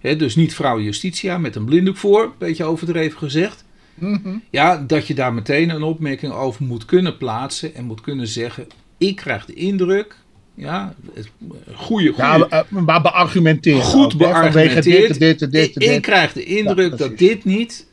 [0.00, 3.64] dus niet vrouw Justitia met een blinddoek voor, beetje overdreven gezegd,
[3.94, 4.36] mhm.
[4.50, 8.66] ja, dat je daar meteen een opmerking over moet kunnen plaatsen en moet kunnen zeggen:
[8.98, 10.16] ik krijg de indruk,
[10.54, 10.94] ja,
[11.74, 13.82] goede, goede, Ja, eh, maar beargumenteerd.
[13.82, 15.18] goed ook, beargumenteerd.
[15.18, 17.86] Dit, dit, dit, dit, ik, krijg de indruk Ja, dat dit niet,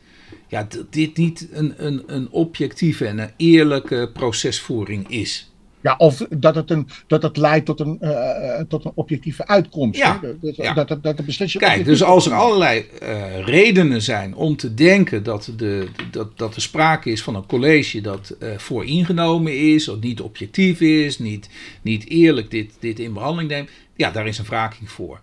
[0.48, 5.52] ja, dat dit niet een, een, een objectieve en een eerlijke procesvoering is.
[5.84, 9.46] Ja, of dat het, een, dat het leidt tot een, eh, eh, tot een objectieve
[9.46, 9.98] uitkomst.
[9.98, 10.38] Ja, hè?
[10.40, 10.74] Dat, ja.
[10.74, 14.74] dat, dat, dat de beslissing Kijk, dus als er allerlei eh, redenen zijn om te
[14.74, 20.00] denken dat, de, dat, dat er sprake is van een college dat vooringenomen is, of
[20.00, 21.48] niet objectief is, niet,
[21.82, 25.20] niet eerlijk dit, dit in behandeling neemt, ja, daar is een wraking voor.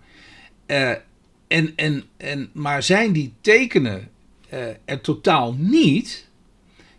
[0.66, 4.08] En, en, en, maar zijn die tekenen
[4.84, 6.28] er totaal niet,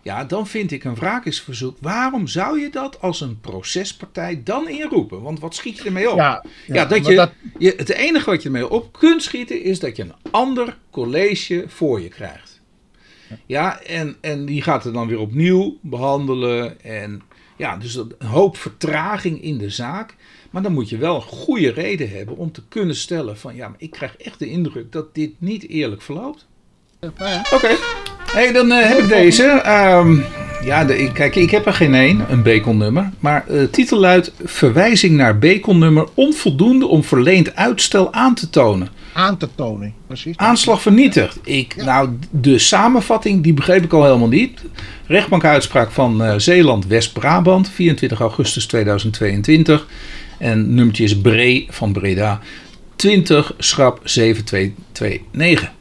[0.03, 1.77] ja, dan vind ik een wrakingsverzoek.
[1.81, 5.21] Waarom zou je dat als een procespartij dan inroepen?
[5.21, 6.17] Want wat schiet je ermee op?
[6.17, 9.95] Ja, Ja, dat je, je, het enige wat je ermee op kunt schieten is dat
[9.95, 12.61] je een ander college voor je krijgt.
[13.45, 16.81] Ja, en, en die gaat er dan weer opnieuw behandelen.
[16.81, 17.21] En
[17.57, 20.15] ja, dus een hoop vertraging in de zaak.
[20.51, 23.67] Maar dan moet je wel een goede reden hebben om te kunnen stellen van ja,
[23.67, 26.47] maar ik krijg echt de indruk dat dit niet eerlijk verloopt.
[27.17, 27.41] Ja.
[28.33, 29.43] Hey, dan eh, heb ik deze.
[29.43, 30.17] Ehm,
[30.63, 33.09] ja, de, kijk, ik heb er geen één, een Bacon-nummer.
[33.19, 38.89] Maar eh titel luidt: Verwijzing naar Bacon-nummer onvoldoende om verleend uitstel aan te tonen.
[39.13, 39.93] aan te tonen.
[40.07, 40.37] Precies.
[40.37, 41.39] Aanslag vernietigd.
[41.43, 41.83] Ik, Ja.
[41.83, 44.61] Nou, de samenvatting, die begreep ik al helemaal niet.
[45.07, 49.87] Rechtbankuitspraak van eh, Zeeland, West-Brabant, 24 augustus 2022.
[50.37, 52.39] En nummertje is Bre van Breda,
[52.95, 55.71] 20 schrap 7229.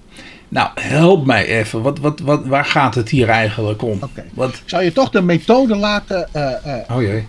[0.53, 1.83] Nou, help mij even.
[1.83, 3.99] Wat, wat, wat, waar gaat het hier eigenlijk om?
[4.35, 7.27] Wat, Ik zou je toch de methode laten, eh, eh, oh jee.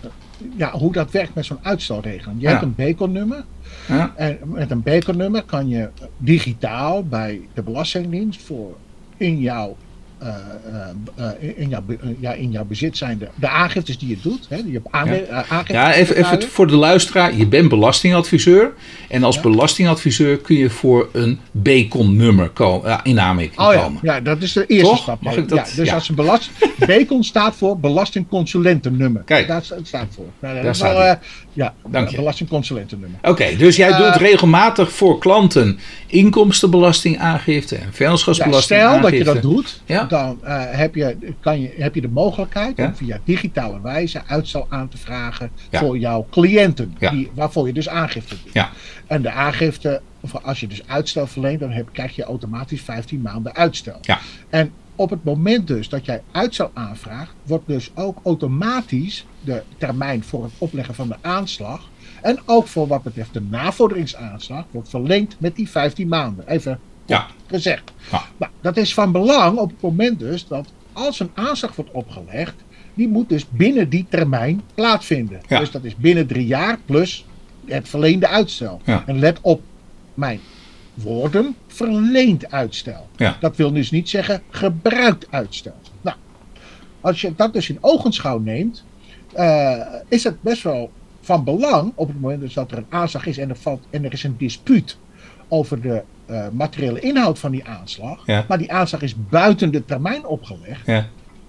[0.56, 2.36] ja, hoe dat werkt met zo'n uitstelregeling.
[2.40, 2.50] Je Ja.
[2.50, 3.44] hebt een bekelnummer.
[3.88, 8.76] Ja, En met een bekelnummer kan je digitaal bij de Belastingdienst voor
[9.16, 9.76] in jouw,
[11.56, 14.46] in jouw, be- eh, ja, in jouw bezit zijnde de aangiftes die je doet.
[14.48, 17.34] Hè, die je eh, aangiftes ja even, even voor de luisteraar.
[17.36, 18.72] Je bent belastingadviseur.
[19.08, 19.40] En als Ja.
[19.42, 21.40] belastingadviseur kun je voor een
[22.84, 24.00] ja, in aanmerking Oh ja, komen.
[24.02, 24.98] ja, dat is de eerste Toch?
[25.02, 25.20] stap.
[25.22, 25.94] Mag Ja, ik dat- ja, dus ja.
[25.94, 26.50] als een belast...
[26.86, 29.22] Becon staat voor belastingconsulentennummer.
[29.22, 29.46] Kijk.
[29.48, 30.24] Daar sta- staat voor.
[30.40, 31.14] Nou, dat Daar staat wel, eh,
[31.52, 32.16] ja, Dank je.
[32.16, 33.18] belastingconsulentennummer.
[33.22, 38.98] Oké, dus jij Eh, doet regelmatig voor klanten inkomstenbelastingaangifte en Ja, vennootschapsbelastingaangifte.
[39.00, 40.03] stel dat je dat doet, Ja.
[40.08, 42.86] Dan eh, heb, je, kan je, heb je de mogelijkheid Ja.
[42.86, 45.78] om via digitale wijze uitstel aan te vragen Ja.
[45.78, 48.52] voor jouw cliënten, die, waarvoor je dus aangifte doet.
[48.52, 48.70] Ja.
[49.06, 53.20] En de aangifte, of als je dus uitstel verleent, dan heb, krijg je automatisch 15
[53.20, 53.98] maanden uitstel.
[54.00, 54.18] Ja.
[54.50, 60.24] En op het moment dus dat jij uitstel aanvraagt, wordt dus ook automatisch de termijn
[60.24, 61.88] voor het opleggen van de aanslag
[62.22, 66.48] en ook voor wat betreft de navorderingsaanslag wordt verlengd met die 15 maanden.
[66.48, 67.26] Even Ja.
[67.46, 67.92] gezegd.
[68.10, 68.22] Ja.
[68.36, 72.54] Nou, dat is van belang op het moment dus dat als een aanslag wordt opgelegd,
[72.94, 75.40] die moet dus binnen die termijn plaatsvinden.
[75.48, 75.58] Ja.
[75.58, 77.24] Dus dat is binnen drie jaar plus
[77.64, 78.80] het verleende uitstel.
[78.84, 79.02] Ja.
[79.06, 79.62] En let op
[80.14, 80.40] mijn
[80.94, 83.08] woorden, verleend uitstel.
[83.16, 83.36] Ja.
[83.40, 85.74] Dat wil dus niet zeggen gebruikt uitstel.
[86.00, 86.16] Nou,
[87.00, 88.84] als je dat dus in ogenschouw neemt,
[89.32, 90.90] eh, is het best wel
[91.20, 94.04] van belang op het moment dus dat er een aanslag is en er, valt, en
[94.04, 94.96] er is een dispuut
[95.48, 98.44] over de eh, materiële inhoud van die aanslag, Ja.
[98.48, 101.08] maar die aanslag is buiten de termijn opgelegd, Ja.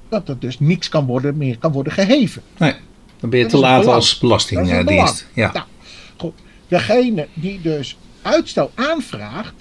[0.09, 2.41] dat er dus niks kan worden, meer kan worden geheven.
[2.57, 2.73] Nee,
[3.19, 5.27] dan ben je Dat te laat als belastingdienst.
[5.33, 5.51] Ja.
[5.53, 5.65] Nou,
[6.17, 6.33] goed.
[6.67, 9.53] Degene die dus uitstel aanvraagt,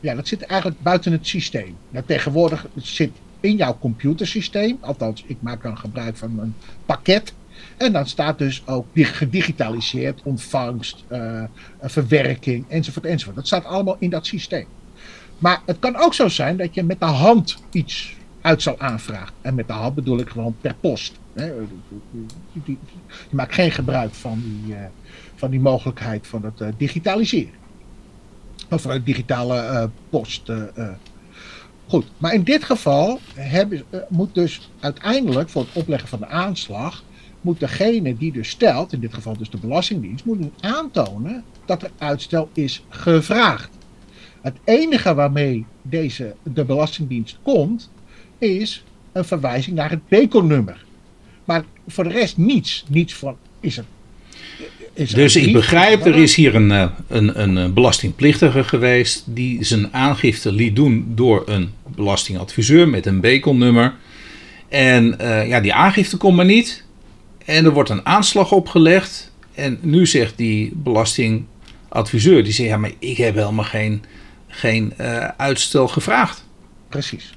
[0.00, 1.76] ja, dat zit eigenlijk buiten het systeem.
[1.90, 6.54] Nou, tegenwoordig zit in jouw computersysteem, althans, ik maak dan gebruik van een
[6.86, 7.32] pakket.
[7.78, 11.42] En dan staat dus ook di- gedigitaliseerd, ontvangst, eh,
[11.82, 13.36] verwerking, enzovoort, enzovoort.
[13.36, 14.66] Dat staat allemaal in dat systeem.
[15.38, 19.32] Maar het kan ook zo zijn dat je met de hand iets uitstel aanvraagt.
[19.40, 21.12] En met de hand bedoel ik gewoon per post.
[21.32, 21.44] Hè.
[22.64, 22.76] Je
[23.30, 24.80] maakt geen gebruik van die, eh,
[25.34, 27.54] van die mogelijkheid van het eh, digitaliseren.
[28.70, 30.48] Of van het digitale eh, post.
[30.48, 30.88] eh, eh.
[31.86, 33.62] Goed, maar in dit geval eh,
[34.08, 37.02] moet dus uiteindelijk voor het opleggen van de aanslag,
[37.48, 41.82] moet degene die dus stelt, in dit geval dus de Belastingdienst, moet nu aantonen dat
[41.82, 43.70] er uitstel is gevraagd.
[44.40, 47.90] Het enige waarmee deze, de Belastingdienst komt,
[48.38, 50.84] is een verwijzing naar het BECO-nummer.
[51.44, 52.84] Maar voor de rest niets.
[52.88, 53.84] Niets van, is het...
[54.92, 59.22] Is er Dus ik begrijp, er is hier een, eh, een, een eh, belastingplichtige geweest
[59.26, 63.94] die zijn aangifte liet doen door een belastingadviseur met een BECON-nummer.
[64.68, 66.86] En eh, ja, die aangifte komt maar niet.
[67.48, 69.30] En er wordt een aanslag opgelegd.
[69.54, 74.04] En nu zegt die belastingadviseur, die zegt, ja, maar ik heb helemaal geen,
[74.48, 76.44] geen eh, uitstel gevraagd.
[76.88, 77.34] Precies.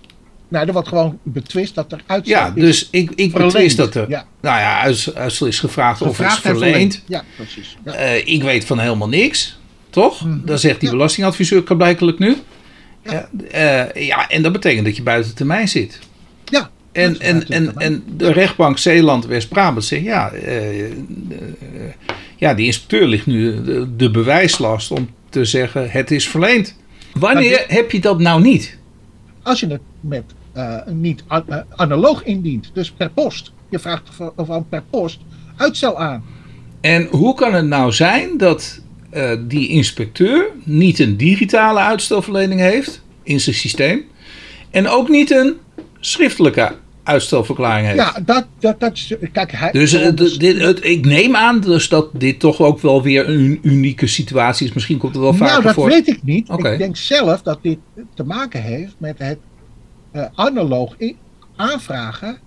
[0.47, 2.61] Nou, er wordt gewoon betwist dat er uitstel Ja, is.
[2.63, 3.53] dus ik, ik verleend.
[3.53, 4.25] betwist dat er, Ja.
[4.41, 7.03] nou ja, uits- uitstel is gevraagd of is en verleend.
[7.07, 7.77] Ja, precies.
[7.85, 7.93] Ja.
[7.93, 10.25] Eh, ik weet van helemaal niks, toch?
[10.25, 10.45] Mhm.
[10.45, 10.95] Dan zegt die Ja.
[10.95, 12.35] belastingadviseur blijkelijk nu.
[13.03, 13.29] Ja.
[13.51, 13.85] Ja.
[13.85, 15.99] eh, ja, en dat betekent dat je buiten termijn zit.
[16.45, 16.69] ja.
[16.91, 20.91] En, en, en, en de rechtbank Zeeland-West-Brabant zegt ja, eh,
[22.37, 26.75] ja, die inspecteur ligt nu de, de bewijslast om te zeggen het is verleend.
[27.13, 28.77] Wanneer heb je dat nou niet?
[29.41, 30.23] Als je het met
[30.53, 33.51] eh, niet eh, analoog indient, dus per post.
[33.69, 34.09] Je vraagt
[34.47, 35.19] aan per post
[35.57, 36.23] uitstel aan.
[36.81, 38.81] En hoe kan het nou zijn dat
[39.47, 44.05] die inspecteur niet een digitale uitstelverlening heeft in zijn systeem
[44.71, 45.57] en ook niet een
[46.01, 46.71] schriftelijke
[47.03, 47.99] uitstelverklaring heeft?
[47.99, 49.13] Ja, dat, dat, dat is.
[49.31, 49.71] Kijk, hij.
[49.71, 53.59] Dus eh, dit, het, ik neem aan dus dat dit toch ook wel weer een
[53.61, 54.73] unieke situatie is.
[54.73, 55.87] Misschien komt het wel vaker nou, dat voor.
[55.87, 56.49] weet ik niet.
[56.49, 57.77] Ik denk zelf dat dit
[58.13, 59.37] te maken heeft met het
[60.11, 60.95] eh, analoog
[61.55, 62.37] aanvragen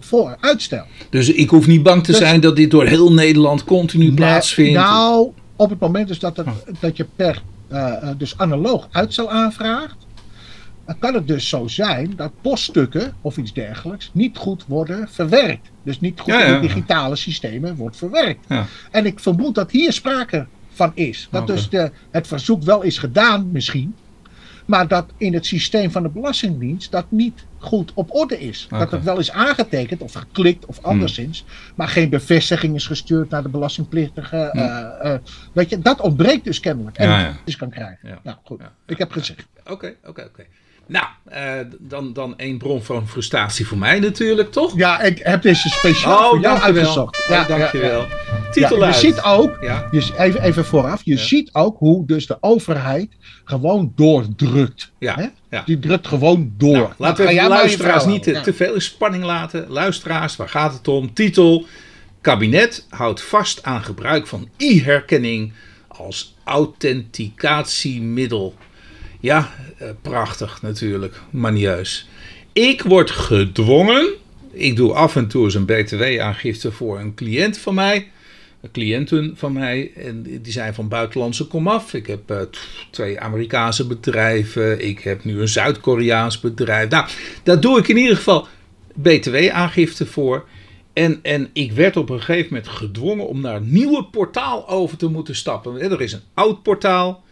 [0.00, 0.84] voor uitstel.
[1.10, 4.14] Dus ik hoef niet bang te Dus- zijn dat dit door heel Nederland continu Nee,
[4.14, 4.72] plaatsvindt.
[4.72, 6.46] Nou, op het moment dus dat, het,
[6.80, 10.01] dat je per eh, dus analoog uitstel aanvraagt,
[10.86, 15.70] dan kan het dus zo zijn dat poststukken of iets dergelijks niet goed worden verwerkt.
[15.82, 16.60] Dus niet goed Ja, in ja.
[16.60, 18.44] digitale systemen wordt verwerkt.
[18.48, 18.66] Ja.
[18.90, 21.28] En ik vermoed dat hier sprake van is.
[21.30, 23.94] Dat dus de, het verzoek wel is gedaan misschien,
[24.66, 28.66] maar dat in het systeem van de Belastingdienst dat niet goed op orde is.
[28.70, 33.42] Dat het wel is aangetekend of geklikt of anderszins, maar geen bevestiging is gestuurd naar
[33.42, 34.36] de belastingplichtige.
[34.36, 35.20] eh, eh,
[35.52, 36.96] weet je, dat ontbreekt dus kennelijk.
[36.96, 37.32] En Ja, dat ja.
[37.32, 38.08] je dus kan krijgen.
[38.08, 38.18] Ja.
[38.22, 39.46] Nou goed, ik heb gezegd.
[39.70, 40.44] Oké, oké, oké.
[40.92, 44.76] Nou, eh, dan, dan één bron van frustratie voor mij natuurlijk, toch?
[44.76, 47.24] Ja, ik heb deze speciaal voor jou uitgezocht.
[47.28, 48.00] Ja, dankjewel.
[48.00, 48.08] Ja,
[48.50, 49.88] Titel je ziet ook, Ja.
[49.90, 53.10] je, even, even vooraf, je ziet ook hoe dus de overheid
[53.44, 54.92] gewoon doordrukt.
[54.98, 55.58] Ja, Hè?
[55.64, 56.72] Die drukt gewoon door.
[56.72, 59.68] Nou, laten ga we luisteraars niet te, te veel in spanning laten.
[59.68, 61.14] Luisteraars, waar gaat het om?
[61.14, 61.66] Titel:
[62.20, 65.52] Kabinet houdt vast aan gebruik van e-herkenning
[65.88, 68.54] als authenticatiemiddel.
[69.22, 72.08] Ja, eh, prachtig natuurlijk, manieus.
[72.52, 74.08] Ik word gedwongen.
[74.50, 78.10] Ik doe af en toe eens een BTW-aangifte voor een cliënt van mij.
[78.72, 79.92] Cliënten van mij.
[79.96, 81.94] En die zijn van buitenlandse komaf.
[81.94, 82.40] Ik heb eh,
[82.90, 84.86] twee Amerikaanse bedrijven.
[84.86, 86.88] Ik heb nu een Zuid-Koreaans bedrijf.
[86.88, 87.08] Nou,
[87.42, 88.46] daar doe ik in ieder geval
[88.94, 90.44] BTW-aangifte voor.
[90.92, 94.96] En, en ik werd op een gegeven moment gedwongen om naar een nieuwe portaal over
[94.96, 95.80] te moeten stappen.
[95.80, 97.24] Er is een oud portaal.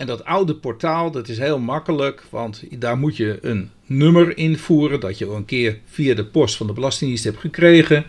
[0.00, 5.00] En dat oude portaal, dat is heel makkelijk, want daar moet je een nummer invoeren
[5.00, 8.04] dat je een keer via de post van de Belastingdienst hebt gekregen.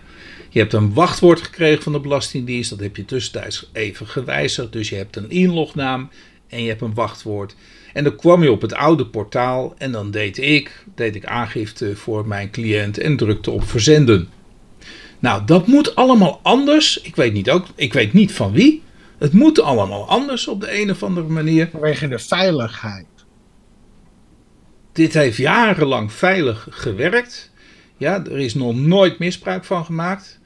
[0.49, 4.71] Je hebt een wachtwoord gekregen van de Belastingdienst, dat heb je tussentijds even gewijzigd.
[4.71, 6.09] Dus je hebt een inlognaam
[6.47, 7.55] en je hebt een wachtwoord.
[7.93, 11.95] En dan kwam je op het oude portaal en dan deed ik, deed ik aangifte
[11.95, 14.29] voor mijn cliënt en drukte op verzenden.
[15.19, 17.01] Nou, dat moet allemaal anders.
[17.01, 18.81] Ik weet niet, ook, ik weet niet van wie.
[19.21, 21.69] Het moet allemaal anders op de een of andere manier.
[21.71, 23.05] Vanwege de veiligheid.
[24.91, 27.51] Dit heeft jarenlang veilig gewerkt.
[27.97, 30.39] Ja, er is nog nooit misbruik van gemaakt.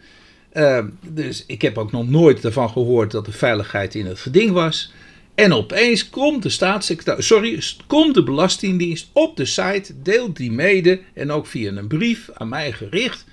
[0.54, 4.52] Uh, dus ik heb ook nog nooit ervan gehoord dat de veiligheid in het geding
[4.52, 4.94] was.
[5.36, 11.02] En opeens komt de staatssecretaris, sorry, komt de Belastingdienst op de site, deelt die mede
[11.14, 13.26] en ook via een brief aan mij gericht.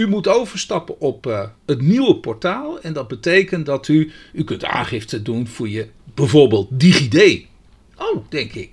[0.00, 4.64] U moet overstappen op uh, het nieuwe portaal en dat betekent dat u, u kunt
[4.64, 7.46] aangifte doen voor je bijvoorbeeld DigiD.
[7.96, 8.70] Oh, denk ik.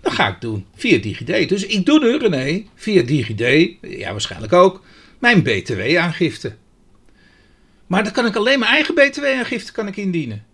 [0.00, 1.48] Dat ga ik doen via DigiD.
[1.48, 4.82] Dus ik doe nu, René, via DigiD, ja waarschijnlijk ook,
[5.18, 6.54] mijn BTW-aangifte.
[7.86, 10.44] Maar dan kan ik alleen mijn eigen BTW-aangifte kan ik indienen.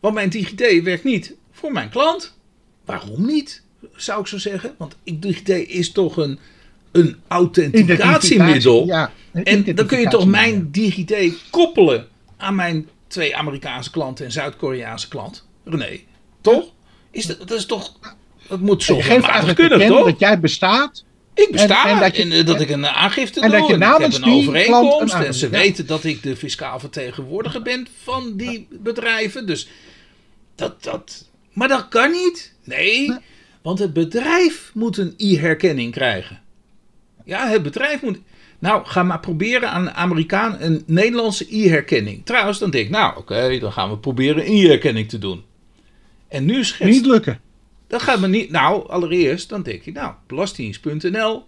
[0.00, 2.38] Want mijn DigiD werkt niet voor mijn klant.
[2.84, 3.62] Waarom niet,
[3.94, 4.74] zou ik zo zeggen?
[4.78, 6.38] Want DigiD is toch een,
[6.92, 8.86] een authenticatiemiddel.
[8.86, 14.32] Ja, en dan kun je toch mijn DigiD koppelen aan mijn twee Amerikaanse klanten en
[14.32, 15.46] Zuid-Koreaanse klant.
[15.64, 16.00] René,
[16.40, 16.72] toch?
[17.10, 17.92] Is dat, dat is toch...
[18.48, 19.00] Dat moet zo
[19.54, 20.04] kunnen, toch?
[20.04, 21.04] dat jij bestaat.
[21.38, 23.58] Ik besta en, en dat, je, en, dat ik een aangifte en doe.
[23.58, 25.14] Dat je namens ik heb een overeenkomst.
[25.14, 25.58] Een en ze ja.
[25.58, 29.46] weten dat ik de fiscaal vertegenwoordiger ben van die bedrijven.
[29.46, 29.68] Dus
[30.54, 31.28] dat, dat.
[31.52, 32.54] Maar dat kan niet.
[32.64, 33.18] Nee, nee.
[33.62, 36.40] want het bedrijf moet een e-herkenning krijgen.
[37.28, 38.18] Ja, het bedrijf moet.
[38.58, 42.24] Nou, ga maar proberen aan een Amerikaan een Nederlandse e-herkenning.
[42.24, 45.44] Trouwens, dan denk ik, nou oké, okay, dan gaan we proberen een e-herkenning te doen.
[46.28, 46.94] En nu schetst...
[46.94, 47.40] Niet lukken.
[47.86, 48.50] Dat gaat me niet.
[48.50, 51.44] Nou, allereerst, dan denk je, nou, belastingdienst.nl.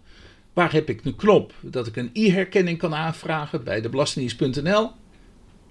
[0.52, 4.90] Waar heb ik een knop dat ik een e-herkenning kan aanvragen bij de belastingdienst.nl?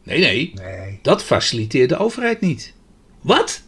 [0.04, 1.00] Nee, nee, nee.
[1.02, 2.74] Dat faciliteert de overheid niet.
[3.22, 3.63] Wat?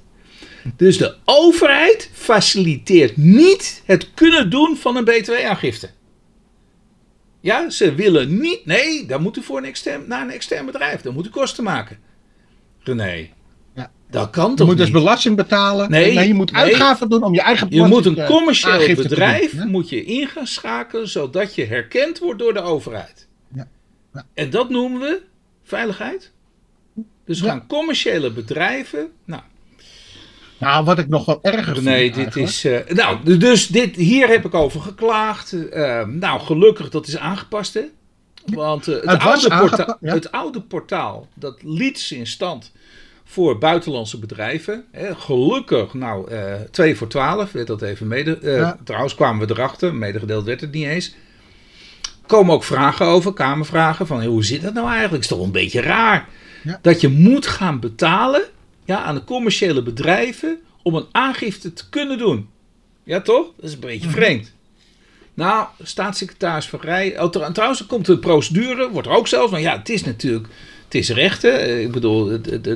[0.76, 5.90] Dus de overheid faciliteert niet het kunnen doen van een BTW-aangifte.
[7.42, 8.66] Ja, ze willen niet.
[8.66, 11.02] Nee, dan moet u voor een extern, naar een extern bedrijf.
[11.02, 11.98] Dan moet u kosten maken.
[12.80, 13.30] René.
[13.76, 13.92] Ja.
[14.10, 14.86] Dat kan je toch moet niet?
[14.86, 15.92] dus belasting betalen.
[15.92, 16.62] Nee, nee je moet nee.
[16.62, 20.06] uitgaven doen om je eigen Je moet een commercieel aangifte te bedrijf doen, moet je
[20.06, 23.28] in gaan schakelen zodat je herkend wordt door de overheid.
[23.56, 23.68] Ja.
[24.14, 24.26] Ja.
[24.34, 25.22] En dat noemen we
[25.64, 26.32] veiligheid.
[27.26, 27.46] Dus Ja.
[27.46, 29.12] gaan commerciële bedrijven.
[29.26, 29.42] Nou,
[30.62, 31.86] Nou, wat ik nog wel erger vind.
[31.86, 32.48] nee, dit eigenlijk.
[32.50, 32.66] is.
[32.66, 35.52] eh, nou, dus dit, hier heb ik over geklaagd.
[35.70, 37.82] Eh, nou, gelukkig dat is aangepast, hè?
[38.46, 40.14] Want eh, het, Het oude porta- aangepa- ja.
[40.14, 42.72] het oude portaal, dat liet ze in stand
[43.26, 44.86] voor buitenlandse bedrijven.
[44.92, 48.38] Hè, gelukkig, nou, eh 2 voor 12 werd dat even mede.
[48.38, 48.78] eh, Ja.
[48.84, 51.14] Trouwens kwamen we erachter, medegedeeld werd het niet eens.
[52.26, 55.24] Komen ook vragen over, kamervragen, van hoe zit dat nou eigenlijk?
[55.24, 56.28] Is toch een beetje raar
[56.64, 56.80] Ja.
[56.82, 58.42] dat je moet gaan betalen
[58.92, 62.50] ja, aan de commerciële bedrijven om een aangifte te kunnen doen.
[63.04, 63.46] Ja, toch?
[63.56, 64.16] Dat is een beetje Mhm.
[64.16, 64.54] vreemd.
[65.34, 67.20] Nou, staatssecretaris Van Rij.
[67.22, 69.52] Oh, tr- trouwens, er komt een procedure, wordt er ook zelfs.
[69.52, 70.48] Maar ja, het is natuurlijk.
[70.86, 71.60] Het is rechten.
[71.60, 72.32] Eh, Ik bedoel,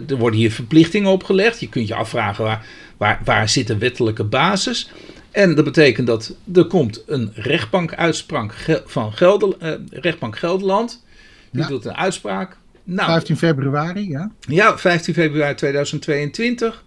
[0.07, 1.59] er worden hier verplichtingen opgelegd.
[1.59, 2.65] Je kunt je afvragen waar,
[2.97, 4.89] waar, waar zit de wettelijke basis.
[5.31, 11.03] En dat betekent dat er komt een rechtbankuitspraak van Gelder, eh, rechtbank Gelderland.
[11.51, 11.67] Die Ja.
[11.67, 12.57] doet een uitspraak.
[12.87, 14.31] Nou, 15 februari, ja.
[14.39, 16.83] Ja, 15 februari 2022.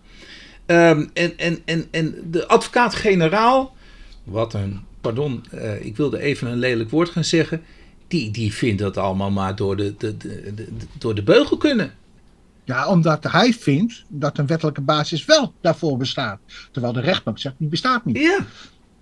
[0.67, 3.77] Ehm, en, en, en, en de advocaat-generaal,
[4.25, 7.63] wat een, pardon, eh, ik wilde even een lelijk woord gaan zeggen.
[8.09, 11.93] Die, die vindt dat allemaal maar door de, de, de, de- door de beugel kunnen.
[12.65, 16.39] Ja, omdat hij vindt dat een wettelijke basis wel daarvoor bestaat.
[16.73, 18.19] Terwijl de rechtbank zegt, die bestaat niet.
[18.19, 18.39] Ja.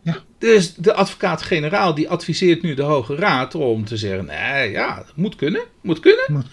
[0.02, 0.16] Ja.
[0.38, 5.12] Dus de advocaat-generaal die adviseert nu de Hoge Raad om te zeggen: nee, ja, dat
[5.16, 5.62] moet kunnen.
[5.80, 6.24] Moet kunnen.
[6.28, 6.46] Moet-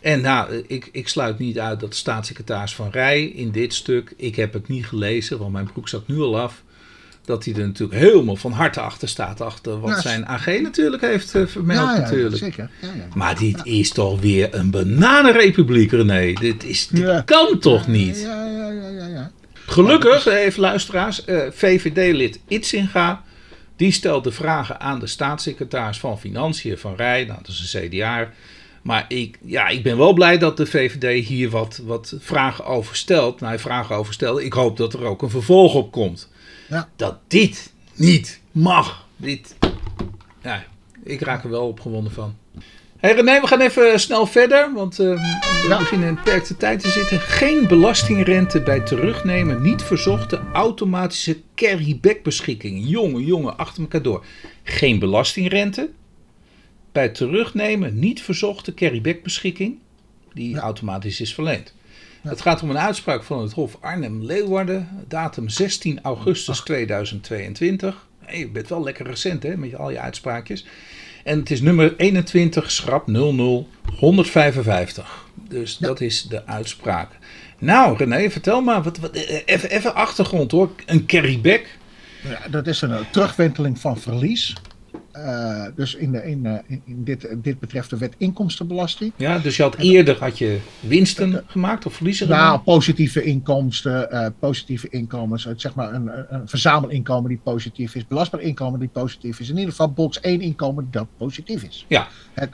[0.00, 4.14] En nou, ik, ik sluit niet uit dat de staatssecretaris Van Rij in dit stuk,
[4.16, 6.62] ik heb het niet gelezen, want mijn broek zat nu al af,
[7.24, 11.02] dat hij er natuurlijk helemaal van harte achter staat, achter wat Ja, zijn AG natuurlijk
[11.02, 12.36] heeft eh, vermeld ja, ja, natuurlijk.
[12.36, 12.70] zeker.
[12.80, 13.06] Ja, ja.
[13.14, 16.32] Maar dit is toch weer een bananenrepubliek, René.
[16.32, 18.20] Dit, is, dit kan toch niet?
[18.20, 19.30] Ja, ja, ja, ja, ja.
[19.66, 23.22] Gelukkig, even luisteraars, eh, VVD-lid Itzinga,
[23.76, 27.88] die stelt de vragen aan de staatssecretaris van Financiën van Rij, nou, dat is een
[27.88, 28.28] CDA.
[28.84, 32.96] Maar ik, ja, ik ben wel blij dat de VVD hier wat, wat vragen over
[32.96, 33.40] stelt.
[33.40, 34.40] Nou, vragen over stelt.
[34.40, 36.30] Ik hoop dat er ook een vervolg op komt.
[36.68, 36.88] Ja.
[36.96, 39.06] Dat dit niet mag.
[39.16, 39.56] Dit,
[40.42, 40.64] ja,
[41.04, 42.36] ik raak er wel opgewonden van.
[42.98, 45.78] Hey René, we gaan even snel verder, want eh, we Ja.
[45.78, 47.20] beginnen in een beperkte tijd te zitten.
[47.20, 52.88] Geen belastingrente bij terugnemen niet verzochte automatische carryback beschikking.
[52.88, 54.24] Jongen, jongen, achter elkaar door.
[54.62, 55.90] Geen belastingrente
[56.94, 59.78] bij terugnemen niet verzochte carryback beschikking
[60.32, 60.60] die Ja.
[60.60, 61.74] automatisch is verleend.
[62.22, 62.30] Ja.
[62.30, 68.06] Het gaat om een uitspraak van het Hof Arnhem-Leeuwarden, datum 16 augustus 2022.
[68.24, 70.66] Hey, je bent wel lekker recent hè, met al je uitspraakjes.
[71.24, 75.24] En het is nummer 21, schrap 00 155.
[75.48, 75.86] Dus Ja.
[75.86, 77.10] dat is de uitspraak.
[77.58, 78.82] Nou, René, vertel maar.
[78.82, 80.70] Wat, wat, eh, even, even achtergrond hoor.
[80.86, 81.66] Een carryback.
[82.28, 84.54] Ja, dat is een eh, terugwenteling van verlies.
[85.14, 89.12] Eh, dus in, de, in, eh, in, in dit, dit betreft de wet inkomstenbelasting.
[89.16, 92.64] Ja, dus je had eerder had je winsten gemaakt of verliezen Nou, gemaakt?
[92.64, 98.78] positieve inkomsten, eh, positieve inkomens, zeg maar een, een- verzamelinkomen die positief is, belastbaar inkomen
[98.80, 99.48] die positief is.
[99.48, 101.84] In ieder geval box 1 inkomen dat positief is.
[101.88, 102.08] Ja.
[102.32, 102.50] Het,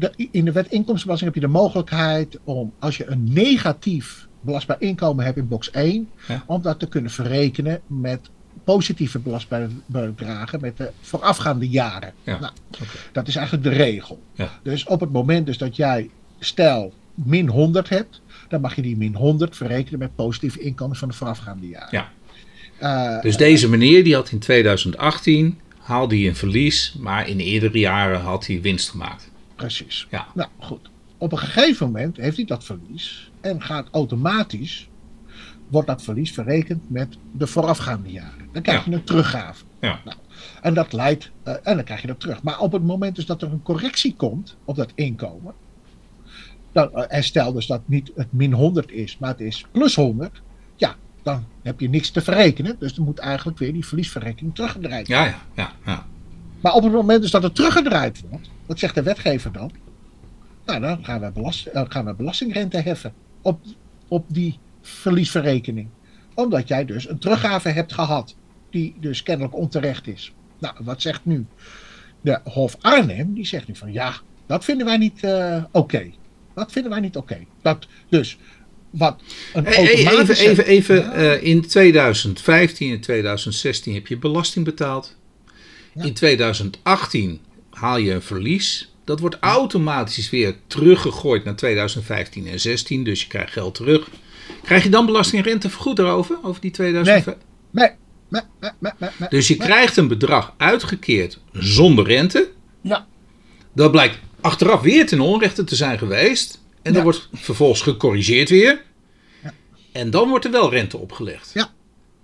[0.00, 4.80] de- in de wet inkomstenbelasting heb je de mogelijkheid om, als je een negatief belastbaar
[4.80, 6.42] inkomen hebt in box 1, Ja.
[6.46, 8.20] om dat te kunnen verrekenen met
[8.66, 12.12] positieve belastbare bedragen met de voorafgaande jaren.
[12.22, 12.38] Ja.
[12.38, 12.52] Nou,
[13.12, 14.22] dat is eigenlijk de regel.
[14.32, 14.58] Ja.
[14.62, 18.96] Dus op het moment dus dat jij, stel, min 100 hebt, dan mag je die
[18.96, 21.88] min 100 verrekenen met positieve inkomens van de voorafgaande jaren.
[21.90, 22.08] Ja.
[22.78, 27.78] Eh, Dus deze meneer die had in 2018 haalde hij een verlies, maar in eerdere
[27.78, 29.30] jaren had hij winst gemaakt.
[29.54, 30.06] Precies.
[30.10, 30.26] Ja.
[30.34, 30.88] Nou goed.
[31.18, 34.88] Op een gegeven moment heeft hij dat verlies en gaat automatisch,
[35.68, 38.45] wordt dat verlies verrekend met de voorafgaande jaren.
[38.56, 38.90] Dan krijg Ja.
[38.90, 39.64] je een teruggave.
[39.80, 40.00] Ja.
[40.04, 40.16] Nou,
[40.62, 42.42] en dat leidt, eh, en dan krijg je dat terug.
[42.42, 45.54] Maar op het moment dus dat er een correctie komt op dat inkomen,
[46.72, 49.94] dan, eh, en stel dus dat niet het min 100 is, maar het is plus
[49.94, 50.42] 100,
[50.76, 52.76] ja, dan heb je niks te verrekenen.
[52.78, 55.24] Dus dan moet eigenlijk weer die verliesverrekening teruggedraaid worden.
[55.26, 55.92] Ja, ja, ja.
[55.92, 56.06] ja.
[56.60, 59.70] Maar op het moment dus dat het teruggedraaid wordt, wat zegt de wetgever dan?
[60.66, 63.60] Nou, dan gaan we, belast, eh, gaan we belastingrente heffen op,
[64.08, 65.88] op die verliesverrekening.
[66.34, 68.36] Omdat jij dus een teruggave hebt gehad,
[68.70, 70.32] die dus kennelijk onterecht is.
[70.58, 71.46] Nou, wat zegt nu
[72.20, 73.34] de Hof Arnhem?
[73.34, 74.14] Die zegt nu van ja,
[74.46, 76.10] dat vinden wij niet eh, oké.
[76.54, 77.38] Dat vinden wij niet oké.
[77.62, 78.38] Dat Dus
[78.90, 79.20] wat
[79.52, 81.12] een Hey, even, even, even Ja.
[81.12, 85.16] eh, in 2015 en 2016 heb je belasting betaald.
[85.94, 86.04] Ja.
[86.04, 88.90] In 2018 haal je een verlies.
[89.04, 94.08] Dat wordt automatisch weer teruggegooid naar 2015 en 16, dus je krijgt geld terug.
[94.62, 97.34] Krijg je dan belastingrentevergoed erover, over die 2015?
[97.70, 97.96] Nee, nee,
[99.28, 102.50] Dus je krijgt een bedrag uitgekeerd zonder rente.
[102.80, 103.06] Ja,
[103.72, 106.54] Dat blijkt achteraf weer ten onrechte te zijn geweest.
[106.82, 107.02] En dan Ja.
[107.02, 108.84] wordt vervolgens gecorrigeerd weer.
[109.42, 109.52] Ja.
[109.92, 111.50] En dan wordt er wel rente opgelegd.
[111.54, 111.74] Ja.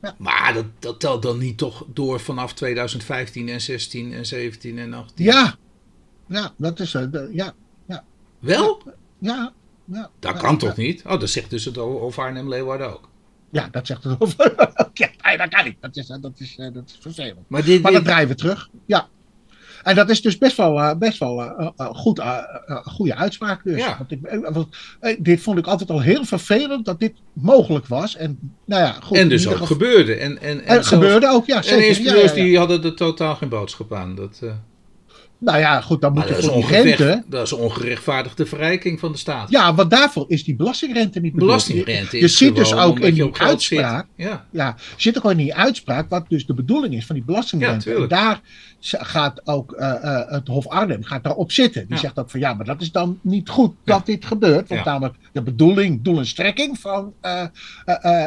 [0.02, 0.14] Ja.
[0.18, 4.92] Maar dat, dat telt dan niet toch door vanaf 2015 en 16 en 17 en
[4.94, 5.24] 18?
[5.24, 5.56] ja.
[6.28, 6.94] Ja, dat is...
[6.94, 7.54] eh, de- ja,
[8.38, 8.82] Wel?
[9.18, 9.52] ja,
[9.84, 10.10] ja.
[10.18, 10.56] Dat ja, kan ja.
[10.56, 11.02] toch niet?
[11.06, 13.08] Oh, dat zegt dus het over Arnhem Leeuwarden ook.
[13.52, 14.52] Ja, dat zegt het over.
[14.94, 15.76] ja, nee, dat kan niet.
[15.80, 17.48] Dat is, eh, dat is, eh, dat is vervelend.
[17.48, 18.68] Maar dit, Maar dat dit- draaien we terug.
[18.86, 19.08] Ja.
[19.82, 22.22] En dat is dus best wel, eh, best wel goed,
[22.84, 23.64] goede uitspraak.
[23.64, 23.78] Dus.
[23.78, 23.96] Ja.
[23.98, 24.66] Want ik, want,
[25.18, 28.16] dit vond ik altijd al heel vervelend dat dit mogelijk was.
[28.16, 30.14] En, nou ja, goed, en dus ook gebeurde.
[30.14, 31.56] En, en, en En het zelfs- gebeurde ook, ja.
[31.56, 31.79] En Zeker.
[31.79, 32.44] de Ja, inspecteurs ja, ja.
[32.44, 34.14] die hadden er totaal geen boodschap aan.
[34.14, 34.42] Dat,
[35.44, 37.22] Nou ja, goed, dan moet Maar je voor die rente...
[37.26, 39.50] dat is ongerechtvaardigde verrijking van de staat.
[39.50, 41.50] Ja, want daarvoor is die belastingrente niet bedoeld.
[41.50, 43.38] Belastingrente Je ziet dus ook in die zit.
[43.38, 44.06] uitspraak...
[44.16, 44.46] Ja.
[44.50, 47.30] Ja, zit ook gewoon in die uitspraak wat dus de bedoeling is van die Ja,
[47.32, 47.74] belastingrente.
[47.90, 48.10] en tuurlijk.
[48.10, 48.40] daar
[48.80, 51.82] gaat ook eh, eh, het Hof Arnhem gaat daarop zitten.
[51.86, 52.00] Die Ja.
[52.00, 54.68] zegt ook van ja, maar dat is dan niet goed dat dit gebeurt.
[54.68, 54.90] Want Ja.
[54.92, 57.44] namelijk de bedoeling, doel en strekking van, eh,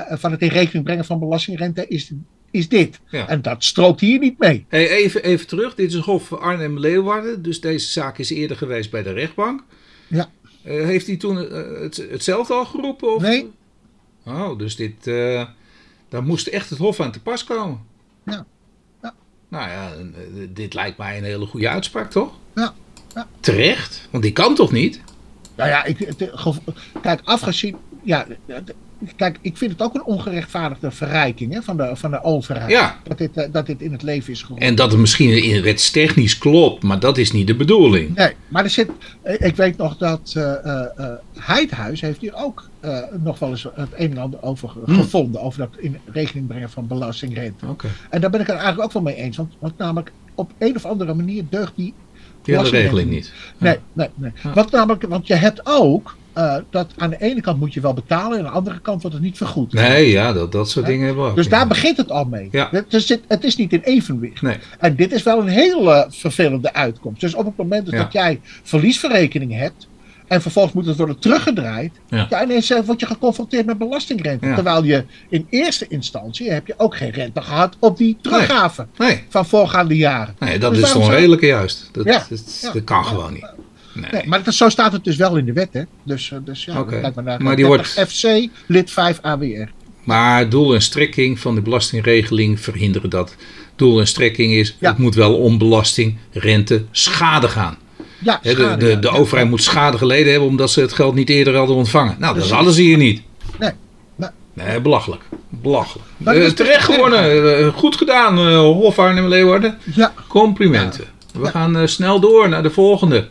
[0.10, 2.12] van het in rekening brengen van belastingrente is,
[2.56, 3.00] is dit.
[3.10, 3.28] Ja.
[3.28, 4.66] En dat strookt hier niet mee.
[4.70, 5.76] Hey, even, even terug.
[5.76, 7.42] Dit is Hof Arnhem-Leeuwarden.
[7.42, 9.64] Dus deze zaak is eerder geweest bij de rechtbank.
[10.08, 10.30] Ja.
[10.64, 13.16] Eh, heeft hij toen eh, het, hetzelfde al geroepen?
[13.16, 13.22] Of?
[13.22, 13.52] Nee.
[14.26, 15.46] Oh, dus dit, eh,
[16.10, 17.82] daar moest echt het Hof aan te pas komen.
[18.26, 18.46] Ja.
[19.02, 19.14] Ja.
[19.48, 19.94] Nou ja,
[20.50, 22.34] dit lijkt mij een hele goede uitspraak, toch?
[22.56, 22.74] Ja.
[23.16, 23.28] Ja.
[23.40, 25.02] Terecht, want die kan toch niet?
[25.56, 26.32] Nou ja, ik, het,
[27.02, 27.78] kijk, afgezien.
[28.06, 28.26] Ja,
[29.16, 32.70] kijk, ik vind het ook een ongerechtvaardigde verrijking hè, van, de, van de overheid.
[32.70, 33.00] Ja.
[33.04, 34.68] Dat, dit, eh, dat dit in het leven is geroepen.
[34.68, 38.16] En dat het misschien in wetstechnisch klopt, maar dat is niet de bedoeling.
[38.16, 38.90] Nee, maar er zit.
[39.22, 40.84] eh, Ik weet nog dat eh
[41.38, 42.70] Heidhuis heeft hier ook
[43.24, 44.96] nog wel eens het een en ander over Hmm.
[44.96, 45.42] gevonden.
[45.42, 47.66] Over dat in rekening brengen van belastingrente.
[47.68, 47.88] Oké.
[48.10, 49.38] En daar ben ik het eigenlijk ook wel mee eens.
[49.38, 51.94] Want, want namelijk op een of andere manier deugt die.
[52.42, 53.34] Die regeling niet.
[53.58, 54.32] Nee, nee, nee.
[54.54, 56.16] Want, namelijk, want je hebt ook.
[56.36, 58.38] Eh, dat aan de ene kant moet je wel betalen.
[58.38, 59.74] En aan de andere kant wordt het niet vergoed.
[59.74, 60.92] Nee, ja, dat, dat soort Ja.
[60.92, 61.36] dingen hebben we ook.
[61.36, 61.52] Dus ja.
[61.52, 62.48] daar begint het al mee.
[62.52, 62.68] Ja.
[62.72, 64.42] Het, is, het is niet in evenwicht.
[64.42, 64.58] Nee.
[64.80, 67.22] En dit is wel een hele vervelende uitkomst.
[67.22, 69.88] Dus op het moment dat jij verliesverrekening hebt.
[70.28, 71.92] En vervolgens moet het worden teruggedraaid.
[72.10, 72.28] Ja.
[72.30, 72.44] Ja.
[72.44, 74.46] ineens eh, word je geconfronteerd met belastingrente.
[74.48, 74.54] Ja.
[74.56, 79.24] Terwijl je in eerste instantie heb je ook geen rente gehad op die teruggave Nee,
[79.30, 80.36] van voorgaande jaren.
[80.40, 81.90] nee dat Dus is waarom toch zou- redelijk juist.
[81.92, 82.26] Dat, Ja.
[82.30, 82.72] dat, Ja.
[82.72, 83.54] dat kan gewoon niet.
[83.96, 84.10] Nee.
[84.12, 85.70] Nee, maar dat, zo staat het dus wel in de wet.
[85.72, 85.82] Hè?
[86.04, 87.00] Dus, eh, dus ja, Oké.
[87.00, 89.70] kijk maar naar Maar die 30 wordt- FC lid 5 AWR.
[90.04, 93.36] Maar doel en strekking van de belastingregeling verhinderen dat.
[93.76, 94.90] Doel en strekking is, Ja.
[94.90, 97.78] het moet wel om belasting, rente, schade gaan.
[98.20, 99.14] Ja, de schade, de, de Ja.
[99.14, 102.16] overheid moet schade geleden hebben omdat ze het geld niet eerder hadden ontvangen.
[102.20, 103.22] Nou, dat hadden ze hier niet.
[103.60, 103.72] Nee.
[104.16, 104.30] Nee.
[104.54, 105.22] Nee, belachelijk.
[105.50, 106.08] Belachelijk.
[106.24, 106.86] Eh, is toch terecht erg?
[106.86, 107.58] gewonnen.
[107.60, 109.78] Eh, goed gedaan, eh Hof Arnhem-Leeuwarden.
[109.96, 111.06] Ja, Complimenten.
[111.34, 113.28] We gaan snel door naar de volgende.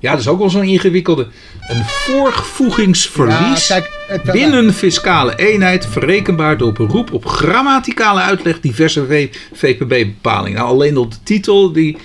[0.00, 1.26] Ja, dat is ook wel zo'n ingewikkelde.
[1.68, 10.58] Een voorgevoegingsverlies Ja, kijk, binnen fiscale eenheid verrekenbaar door beroep op grammaticale uitleg diverse VPB-bepalingen.
[10.58, 11.96] Nou, alleen op de titel, die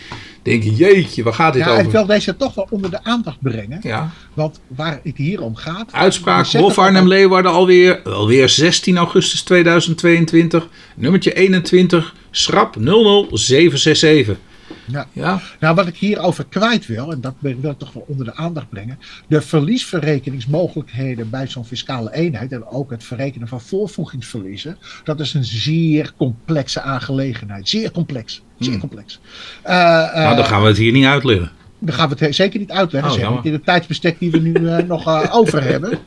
[0.42, 1.92] denk je, jeetje, waar gaat dit ja, ik over?
[1.92, 3.80] wil deze toch wel onder de aandacht brengen.
[3.82, 5.94] Ja, Want waar het hier om gaat.
[5.94, 10.68] uitspraak Hof het Arnhem-Leeuwarden alweer, alweer 16 augustus 2022.
[10.96, 14.38] Nummertje 21, schrap 00767.
[14.86, 15.08] Ja.
[15.14, 18.36] Ja, Nou, wat ik hierover kwijt wil, en dat wil ik toch wel onder de
[18.36, 19.00] aandacht brengen.
[19.28, 22.52] De verliesverrekeningsmogelijkheden bij zo'n fiscale eenheid.
[22.52, 24.78] En ook het verrekenen van voorvoegingsverliezen.
[25.04, 27.70] Dat is een zeer complexe aangelegenheid.
[27.70, 28.42] Zeer complex.
[28.60, 28.80] Zeer Hmm.
[28.80, 29.20] complex.
[29.64, 31.52] Nou dan gaan we het hier niet uitleggen.
[31.80, 33.28] Dan gaan we het he- zeker niet uitleggen.
[33.28, 36.00] Oh, niet in het tijdsbestek die we nu eh, nog over hebben.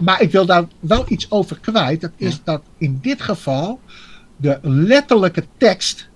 [0.00, 2.00] Maar ik wil daar wel iets over kwijt.
[2.00, 2.40] Dat is Ja.
[2.44, 3.80] dat in dit geval
[4.36, 6.07] de letterlijke tekst.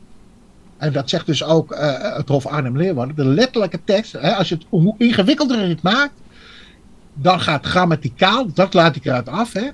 [0.82, 3.16] En dat zegt dus ook eh, het Hof Arnhem-Leeuwarden.
[3.16, 4.12] De letterlijke tekst.
[4.12, 6.12] Hè, als je het, hoe ingewikkelder je het maakt.
[7.14, 8.46] Dan gaat grammaticaal.
[8.54, 9.52] Dat laat ik eruit af.
[9.52, 9.68] Hè,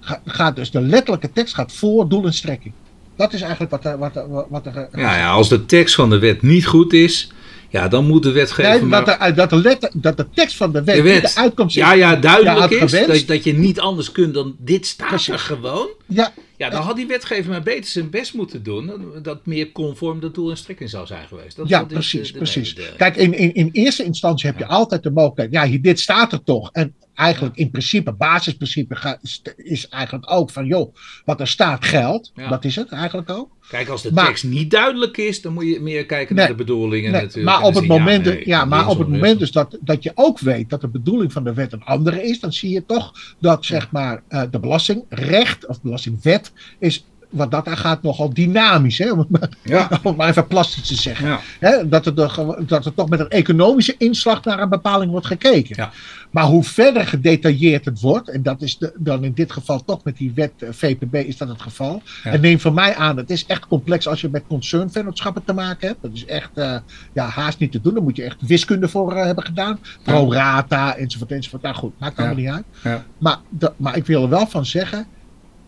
[0.00, 2.74] ga- gaat dus de letterlijke tekst gaat voor doel en strekking.
[3.16, 3.98] Dat is eigenlijk wat er.
[3.98, 6.92] Wat er, wat er eh, Ja, ja, als de tekst van de wet niet goed
[6.92, 7.32] is,
[7.68, 9.04] ja, dan moet de wetgever Nee, maar...
[9.04, 11.22] dat, de, dat, de letter, dat de tekst van de wet, De wet.
[11.22, 11.82] niet de uitkomst is.
[11.82, 15.88] Ja, ja, duidelijk is dat, dat je niet anders kunt dan dit staat er gewoon.
[16.06, 18.92] Ja, Ja, dan had die wetgever maar beter zijn best moeten doen.
[19.22, 21.56] dat- meer conform de doel en strekking zou zijn geweest.
[21.56, 22.26] Dat, ja dat precies.
[22.26, 22.76] de- de precies.
[22.96, 25.52] Kijk, in, in, in eerste instantie heb je altijd de mogelijkheid.
[25.52, 26.70] Ja, hier, dit staat er toch.
[26.72, 29.18] En eigenlijk in principe, basisprincipe
[29.56, 30.94] is, eigenlijk ook van, joh,
[31.24, 32.32] wat er staat geldt.
[32.34, 32.48] Ja.
[32.48, 33.50] Dat is het eigenlijk ook.
[33.68, 36.56] Kijk, als de Maar- tekst niet duidelijk is, dan moet je meer kijken Nee, naar
[36.56, 37.56] de bedoelingen Nee, natuurlijk.
[37.56, 40.02] maar op het moment, ja, ja, nee, ja, maar op het moment dus dat, dat
[40.02, 42.86] je ook weet dat de bedoeling van de wet een andere is, dan zie je
[42.86, 48.34] toch dat zeg maar eh, de belastingrecht of belastingwet is wat dat aan gaat nogal
[48.34, 51.26] dynamisch, hè, om, het maar, Ja, om het maar even plastisch te zeggen.
[51.28, 51.40] ja.
[51.60, 55.26] Hè, dat, er, de- dat er toch met een economische inslag naar een bepaling wordt
[55.26, 55.74] gekeken.
[55.78, 55.90] Ja.
[56.30, 60.04] Maar hoe verder gedetailleerd het wordt, en dat is de, dan in dit geval toch
[60.04, 62.02] met die wet eh, VPB is dat het geval.
[62.22, 65.88] En neem van mij aan, het is echt complex als je met concernvennootschappen te maken
[65.88, 66.02] hebt.
[66.02, 66.76] Dat is echt eh,
[67.12, 67.94] ja, haast niet te doen.
[67.94, 69.78] Daar moet je echt wiskunde voor eh, hebben gedaan.
[70.02, 71.62] Pro rata, enzovoort, enzovoort.
[71.62, 72.64] Nou goed, maakt allemaal niet uit.
[72.82, 73.04] Ja.
[73.18, 75.06] Maar, de- maar ik wil er wel van zeggen,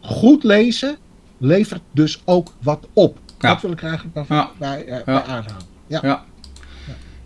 [0.03, 0.97] goed lezen
[1.39, 3.19] levert dus ook wat op.
[3.39, 3.49] Ja.
[3.53, 4.51] Dat wil ik eigenlijk wel Ja.
[4.59, 5.03] bij, Ja.
[5.05, 5.67] bij aanhalen.
[5.87, 6.01] Ja.
[6.03, 6.25] Ja.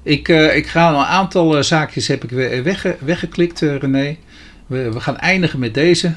[0.03, 4.17] Ik, eh, ik ga een aantal eh, zaakjes heb ik we- wegge, weggeklikt, René.
[4.67, 6.15] We, we gaan eindigen met deze.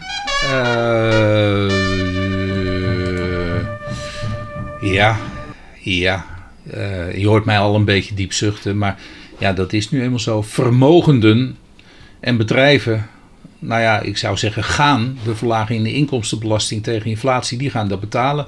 [4.82, 5.18] Ja,
[5.80, 6.26] ja.
[7.16, 8.98] je hoort mij al een beetje diep zuchten, maar
[9.38, 10.42] ja, dat is nu eenmaal zo.
[10.42, 11.58] Vermogenden
[12.20, 13.08] en bedrijven,
[13.60, 17.88] nou ja, ik zou zeggen, gaan de verlaging in de inkomstenbelasting tegen inflatie, die gaan
[17.88, 18.46] dat betalen.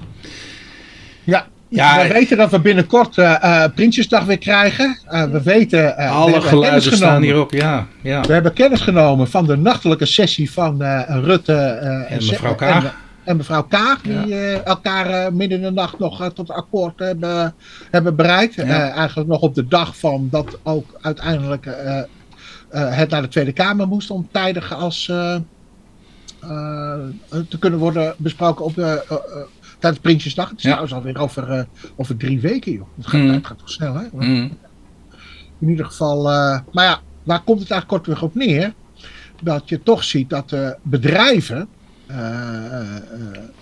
[1.23, 4.97] Ja, ja, we weten dat we binnenkort uh, Prinsjesdag weer krijgen.
[5.09, 5.97] Uh, we weten.
[5.97, 8.21] Alle geluiden staan hierop, ja, ja.
[8.21, 11.53] We hebben kennis genomen van de nachtelijke sessie van Rutte
[12.09, 12.95] en mevrouw Kaag.
[13.23, 17.55] En, mevrouw Kaag, die elkaar midden in de nacht nog tot akkoord hebben,
[17.91, 18.59] hebben bereikt.
[18.59, 21.67] eigenlijk nog op de dag van dat ook uiteindelijk
[22.71, 25.05] het naar de Tweede Kamer moest om tijdig als.
[25.05, 25.43] te
[27.59, 28.73] kunnen worden besproken op
[29.79, 30.49] tijdens Prinsjesdag.
[30.49, 30.69] Het is ja.
[30.69, 32.87] trouwens alweer over, over drie weken, joh.
[32.95, 33.29] Het gaat, mm.
[33.29, 34.05] het gaat toch snel, hè?
[34.11, 34.57] Mm.
[35.59, 36.23] In ieder geval,
[36.71, 38.73] maar ja, waar komt het eigenlijk kortweg op neer?
[39.43, 41.67] Dat je toch ziet dat uh, bedrijven,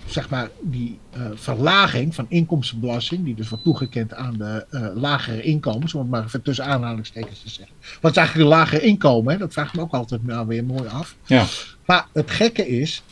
[0.06, 0.98] zeg maar, die
[1.34, 6.42] verlaging van inkomstenbelasting, die dus wordt toegekend aan de lagere inkomens, om het maar even
[6.42, 7.74] tussen aanhalingstekens te zeggen.
[8.00, 9.32] Wat is eigenlijk een lagere inkomen?
[9.32, 9.38] Hè?
[9.38, 11.16] Dat vraagt me ook altijd nou weer mooi af.
[11.24, 11.44] Ja.
[11.86, 13.02] Maar het gekke is,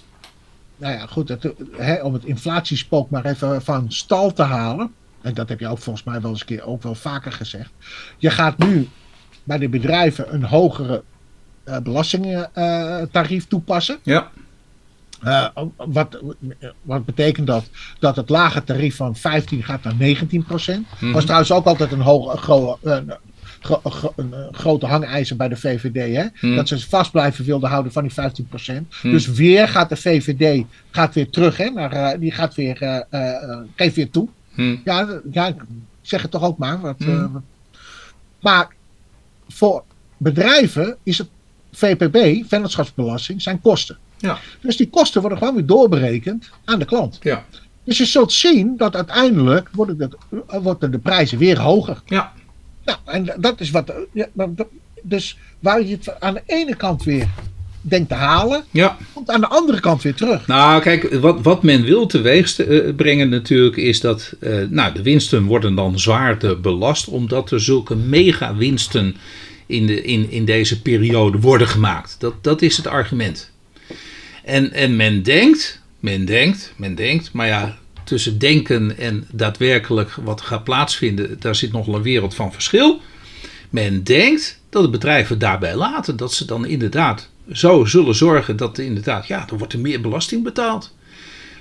[0.77, 1.37] nou ja, goed,
[1.77, 4.93] hè, om het inflatiespook maar even van stal te halen.
[5.21, 7.71] En dat heb je ook volgens mij wel eens een keer ook wel vaker gezegd.
[8.17, 8.89] Je gaat nu
[9.45, 11.03] bij de bedrijven een hogere
[11.65, 13.99] uh, belastingtarief toepassen.
[14.03, 14.31] Ja.
[15.25, 15.47] Uh,
[15.77, 16.19] wat,
[16.83, 17.71] wat betekent dat?
[17.99, 20.87] Dat het lage tarief van 15 gaat naar 19 procent.
[21.01, 22.97] Mm was trouwens ook altijd een, hoge, uh,
[24.17, 26.17] een eh, grote hangijzer bij de VVD.
[26.17, 26.27] Hè?
[26.35, 26.57] Hmm.
[26.57, 28.89] Dat ze vast blijven wilden houden van die 15%.
[29.01, 29.11] Hmm.
[29.11, 31.57] Dus weer gaat de VVD gaat weer terug.
[31.57, 33.07] Hè, naar, uh, die gaat weer,
[33.77, 34.29] geeft weer toe.
[34.55, 34.81] Hmm.
[34.85, 35.57] Ja, ja, ik
[36.01, 36.81] zeg het toch ook maar.
[36.81, 36.97] Wat,
[38.41, 38.69] maar
[39.49, 39.85] voor
[40.17, 41.29] bedrijven is het
[41.73, 43.99] VPB, vennootschapsbelasting, zijn kosten.
[44.19, 44.39] Ja.
[44.61, 47.19] Dus die kosten worden gewoon weer doorberekend aan de klant.
[47.23, 47.45] Ja.
[47.85, 50.11] Dus je zult zien dat uiteindelijk worden,
[50.63, 52.03] worden de prijzen weer hoger.
[52.07, 52.33] Ja.
[52.85, 53.93] Nou, en dat is wat.
[54.13, 54.27] Ja,
[55.03, 57.29] dus waar je het aan de ene kant weer
[57.81, 58.97] denkt te halen, ja.
[59.13, 60.47] komt aan de andere kant weer terug.
[60.47, 65.03] Nou, kijk, wat, wat men wil teweeg uh, brengen natuurlijk is dat uh, nou, de
[65.03, 69.17] winsten worden dan zwaarder belast, omdat er zulke mega winsten
[69.67, 72.17] in, de, in, in deze periode worden gemaakt.
[72.19, 73.51] Dat, dat is het argument.
[74.49, 80.41] En, en men denkt, men denkt, men denkt, maar ja, tussen denken en daadwerkelijk wat
[80.41, 83.01] gaat plaatsvinden, daar zit nog een wereld van verschil.
[83.71, 88.79] Men denkt dat de bedrijven daarbij laten, dat ze dan inderdaad zo zullen zorgen dat
[88.79, 90.95] inderdaad, ja, er wordt er meer belasting betaald.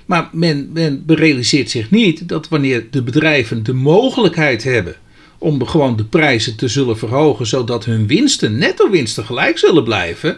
[0.06, 4.94] Maar men, men realiseert zich niet dat wanneer de bedrijven de mogelijkheid hebben
[5.38, 10.36] om gewoon de prijzen te zullen verhogen, zodat hun winsten, netto winsten, gelijk zullen blijven,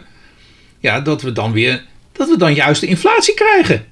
[0.79, 3.85] ja, dat we dan weer, dat we dan juist de inflatie krijgen.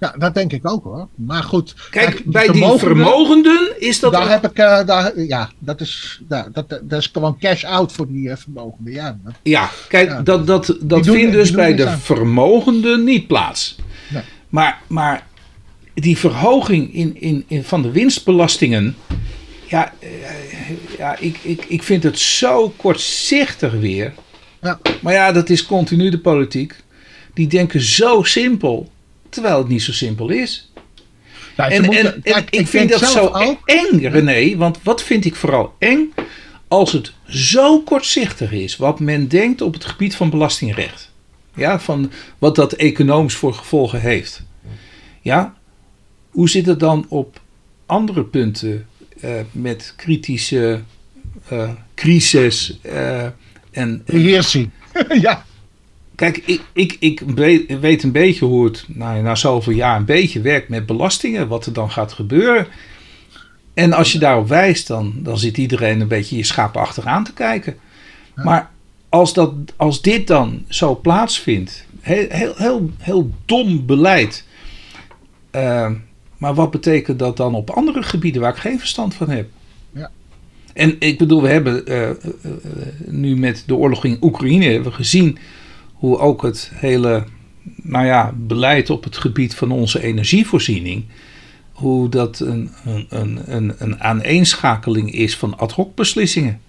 [0.00, 1.08] Ja, dat denk ik ook hoor.
[1.14, 1.74] Maar goed.
[1.90, 4.12] Kijk, bij die vermogenden is dat.
[4.12, 4.58] Daar heb ik.
[4.58, 8.36] Uh, daar, ja, dat is, daar, dat, dat is gewoon cash out voor die uh,
[8.36, 8.94] vermogenden.
[8.94, 13.76] Ja, ja kijk, dat, dat, dat vindt dus bij de vermogenden niet plaats.
[14.08, 14.22] Nee.
[14.48, 15.26] Maar, maar
[15.94, 18.96] die verhoging in, in, in, van de winstbelastingen.
[19.66, 20.08] Ja, uh,
[20.98, 24.12] ja ik, ik, ik vind het zo kortzichtig weer.
[24.60, 24.78] Ja.
[25.02, 26.74] Maar ja, dat is continu de politiek.
[27.34, 28.90] Die denken zo simpel.
[29.28, 30.72] Terwijl het niet zo simpel is.
[31.56, 33.62] Nou, en, en, ik, ik vind dat zo ook.
[33.64, 34.56] eng, René.
[34.56, 36.12] Want wat vind ik vooral eng?
[36.68, 41.10] Als het zo kortzichtig is wat men denkt op het gebied van belastingrecht.
[41.54, 44.42] Ja, van wat dat economisch voor gevolgen heeft.
[45.20, 45.54] Ja,
[46.30, 47.40] hoe zit het dan op
[47.86, 48.86] andere punten
[49.24, 50.80] uh, met kritische
[51.52, 53.26] uh, crisis uh,
[53.70, 54.02] en.
[55.20, 55.44] Ja.
[56.14, 57.20] Kijk, ik, ik, ik
[57.80, 61.66] weet een beetje hoe het nou, na zoveel jaar een beetje werkt met belastingen, wat
[61.66, 62.66] er dan gaat gebeuren.
[63.74, 67.32] En als je daarop wijst, dan, dan zit iedereen een beetje je schapen achteraan te
[67.32, 67.76] kijken.
[68.34, 68.70] Maar
[69.08, 74.44] als, dat, als dit dan zo plaatsvindt, heel, heel, heel, heel dom beleid.
[75.52, 75.90] Uh,
[76.36, 79.48] maar wat betekent dat dan op andere gebieden waar ik geen verstand van heb?
[80.74, 82.14] En ik bedoel, we hebben uh, uh,
[83.06, 85.38] nu met de oorlog in Oekraïne hebben we gezien
[85.92, 87.24] hoe ook het hele
[87.82, 91.04] nou ja, beleid op het gebied van onze energievoorziening,
[91.72, 92.70] hoe dat een,
[93.08, 96.60] een, een, een aaneenschakeling is van ad hoc beslissingen.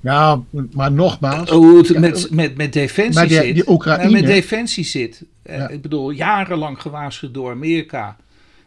[0.00, 0.40] Ja,
[0.72, 1.50] maar nogmaals.
[1.50, 3.54] Hoe het met, met, met defensie die, zit.
[3.54, 5.22] Die Oekraïne, met defensie zit.
[5.42, 8.16] Eh, ik bedoel, jarenlang gewaarschuwd door Amerika.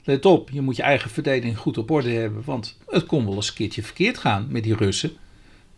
[0.04, 2.42] Let op, je moet je eigen verdediging goed op orde hebben.
[2.46, 5.12] Want het kon wel eens een keertje verkeerd gaan met die Russen.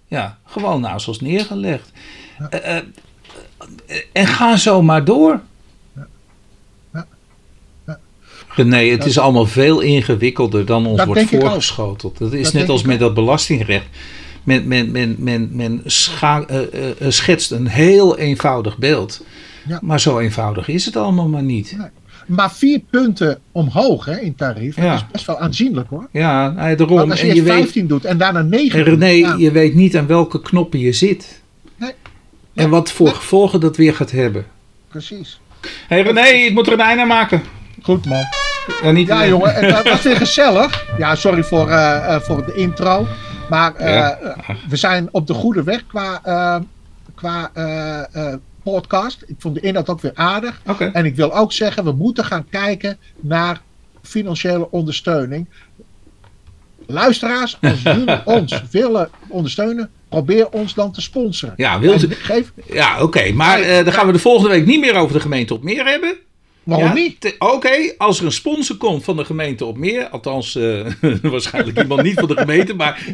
[0.07, 1.91] Ja, gewoon naast ons neergelegd.
[2.51, 2.77] Ja.
[2.77, 2.81] Uh,
[4.11, 5.41] en ga zo maar door.
[8.55, 11.45] Nee, het is allemaal veel ingewikkelder dan ons Dat wordt denk ik ook.
[11.45, 12.17] voorgeschoteld.
[12.17, 13.85] Dat is Dat net als met dat belastingrecht.
[14.43, 19.23] Men, men, men, men, men scha- eh, eh, eh, schetst een heel eenvoudig beeld.
[19.67, 19.79] Ja.
[19.81, 21.75] Maar zo eenvoudig is het allemaal maar niet.
[21.77, 21.87] Nee.
[22.25, 24.83] Maar vier punten omhoog hè, in tarief, Ja.
[24.91, 26.07] dat is best wel aanzienlijk hoor.
[26.11, 26.97] Ja, daarom.
[26.97, 29.35] Want als je En je eerst weet, 15 doet en daarna 9 en René, ja,
[29.37, 31.41] je weet niet aan welke knoppen je zit.
[31.77, 31.91] Nee.
[32.53, 34.45] En wat voor gevolgen dat weer gaat hebben.
[34.87, 35.39] precies.
[35.61, 37.41] Hé hey René, ik moet er een einde aan maken.
[37.81, 38.23] Goed man.
[38.83, 40.85] Ja, niet, Ja jongen, en dat was weer gezellig.
[40.97, 43.07] Ja, sorry voor, eh, eh, voor de intro.
[43.49, 44.17] Maar eh, Ja.
[44.17, 46.57] eh, we zijn op de goede weg qua, eh,
[47.15, 48.33] qua eh, eh,
[48.71, 49.23] podcast.
[49.27, 50.61] Ik vond de inhoud ook weer aardig.
[50.93, 53.61] En ik wil ook zeggen, we moeten gaan kijken naar
[54.01, 55.47] financiële ondersteuning.
[56.87, 61.53] Luisteraars, als jullie ons willen ondersteunen, probeer ons dan te sponsoren.
[61.57, 63.31] Ja, wilt u- geef, Ja, oké.
[63.31, 65.85] Maar eh, dan gaan we de volgende week niet meer over de gemeente op meer
[65.85, 66.15] hebben.
[66.63, 67.35] waarom Ja, niet?
[67.39, 70.85] Oké, als er een sponsor komt van de gemeente op meer, althans eh,
[71.21, 73.05] waarschijnlijk iemand niet van de gemeente, maar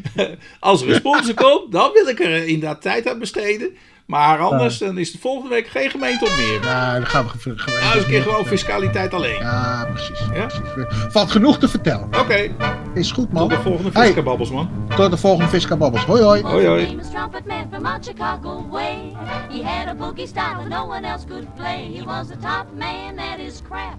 [0.60, 3.70] als er een sponsor komt, dan wil ik er eh, inderdaad tijd aan besteden.
[4.12, 6.64] Maar anders dan is de volgende week geen gemeente op meer.
[6.64, 9.40] Ja, dan gaan we ge- ge- Nou, een keer gewoon fiscaliteit alleen.
[9.40, 10.20] Ja, precies.
[10.34, 10.46] Ja?
[10.46, 10.86] precies.
[11.10, 12.08] Valt genoeg te vertellen.
[12.20, 12.56] Oké,
[12.94, 13.48] Is goed, man.
[13.48, 14.70] tot de volgende Hey, Fiskababbels, man.
[14.96, 16.06] tot de volgende Fiskababbels.
[16.06, 16.42] Hoi, hoi.
[16.42, 16.86] Hoi, hoi.
[16.88, 19.16] famous trumpet man from out Chicago way.
[19.50, 21.92] He had a boogie style that no one else could play.
[21.94, 23.98] He was the top man at his craft.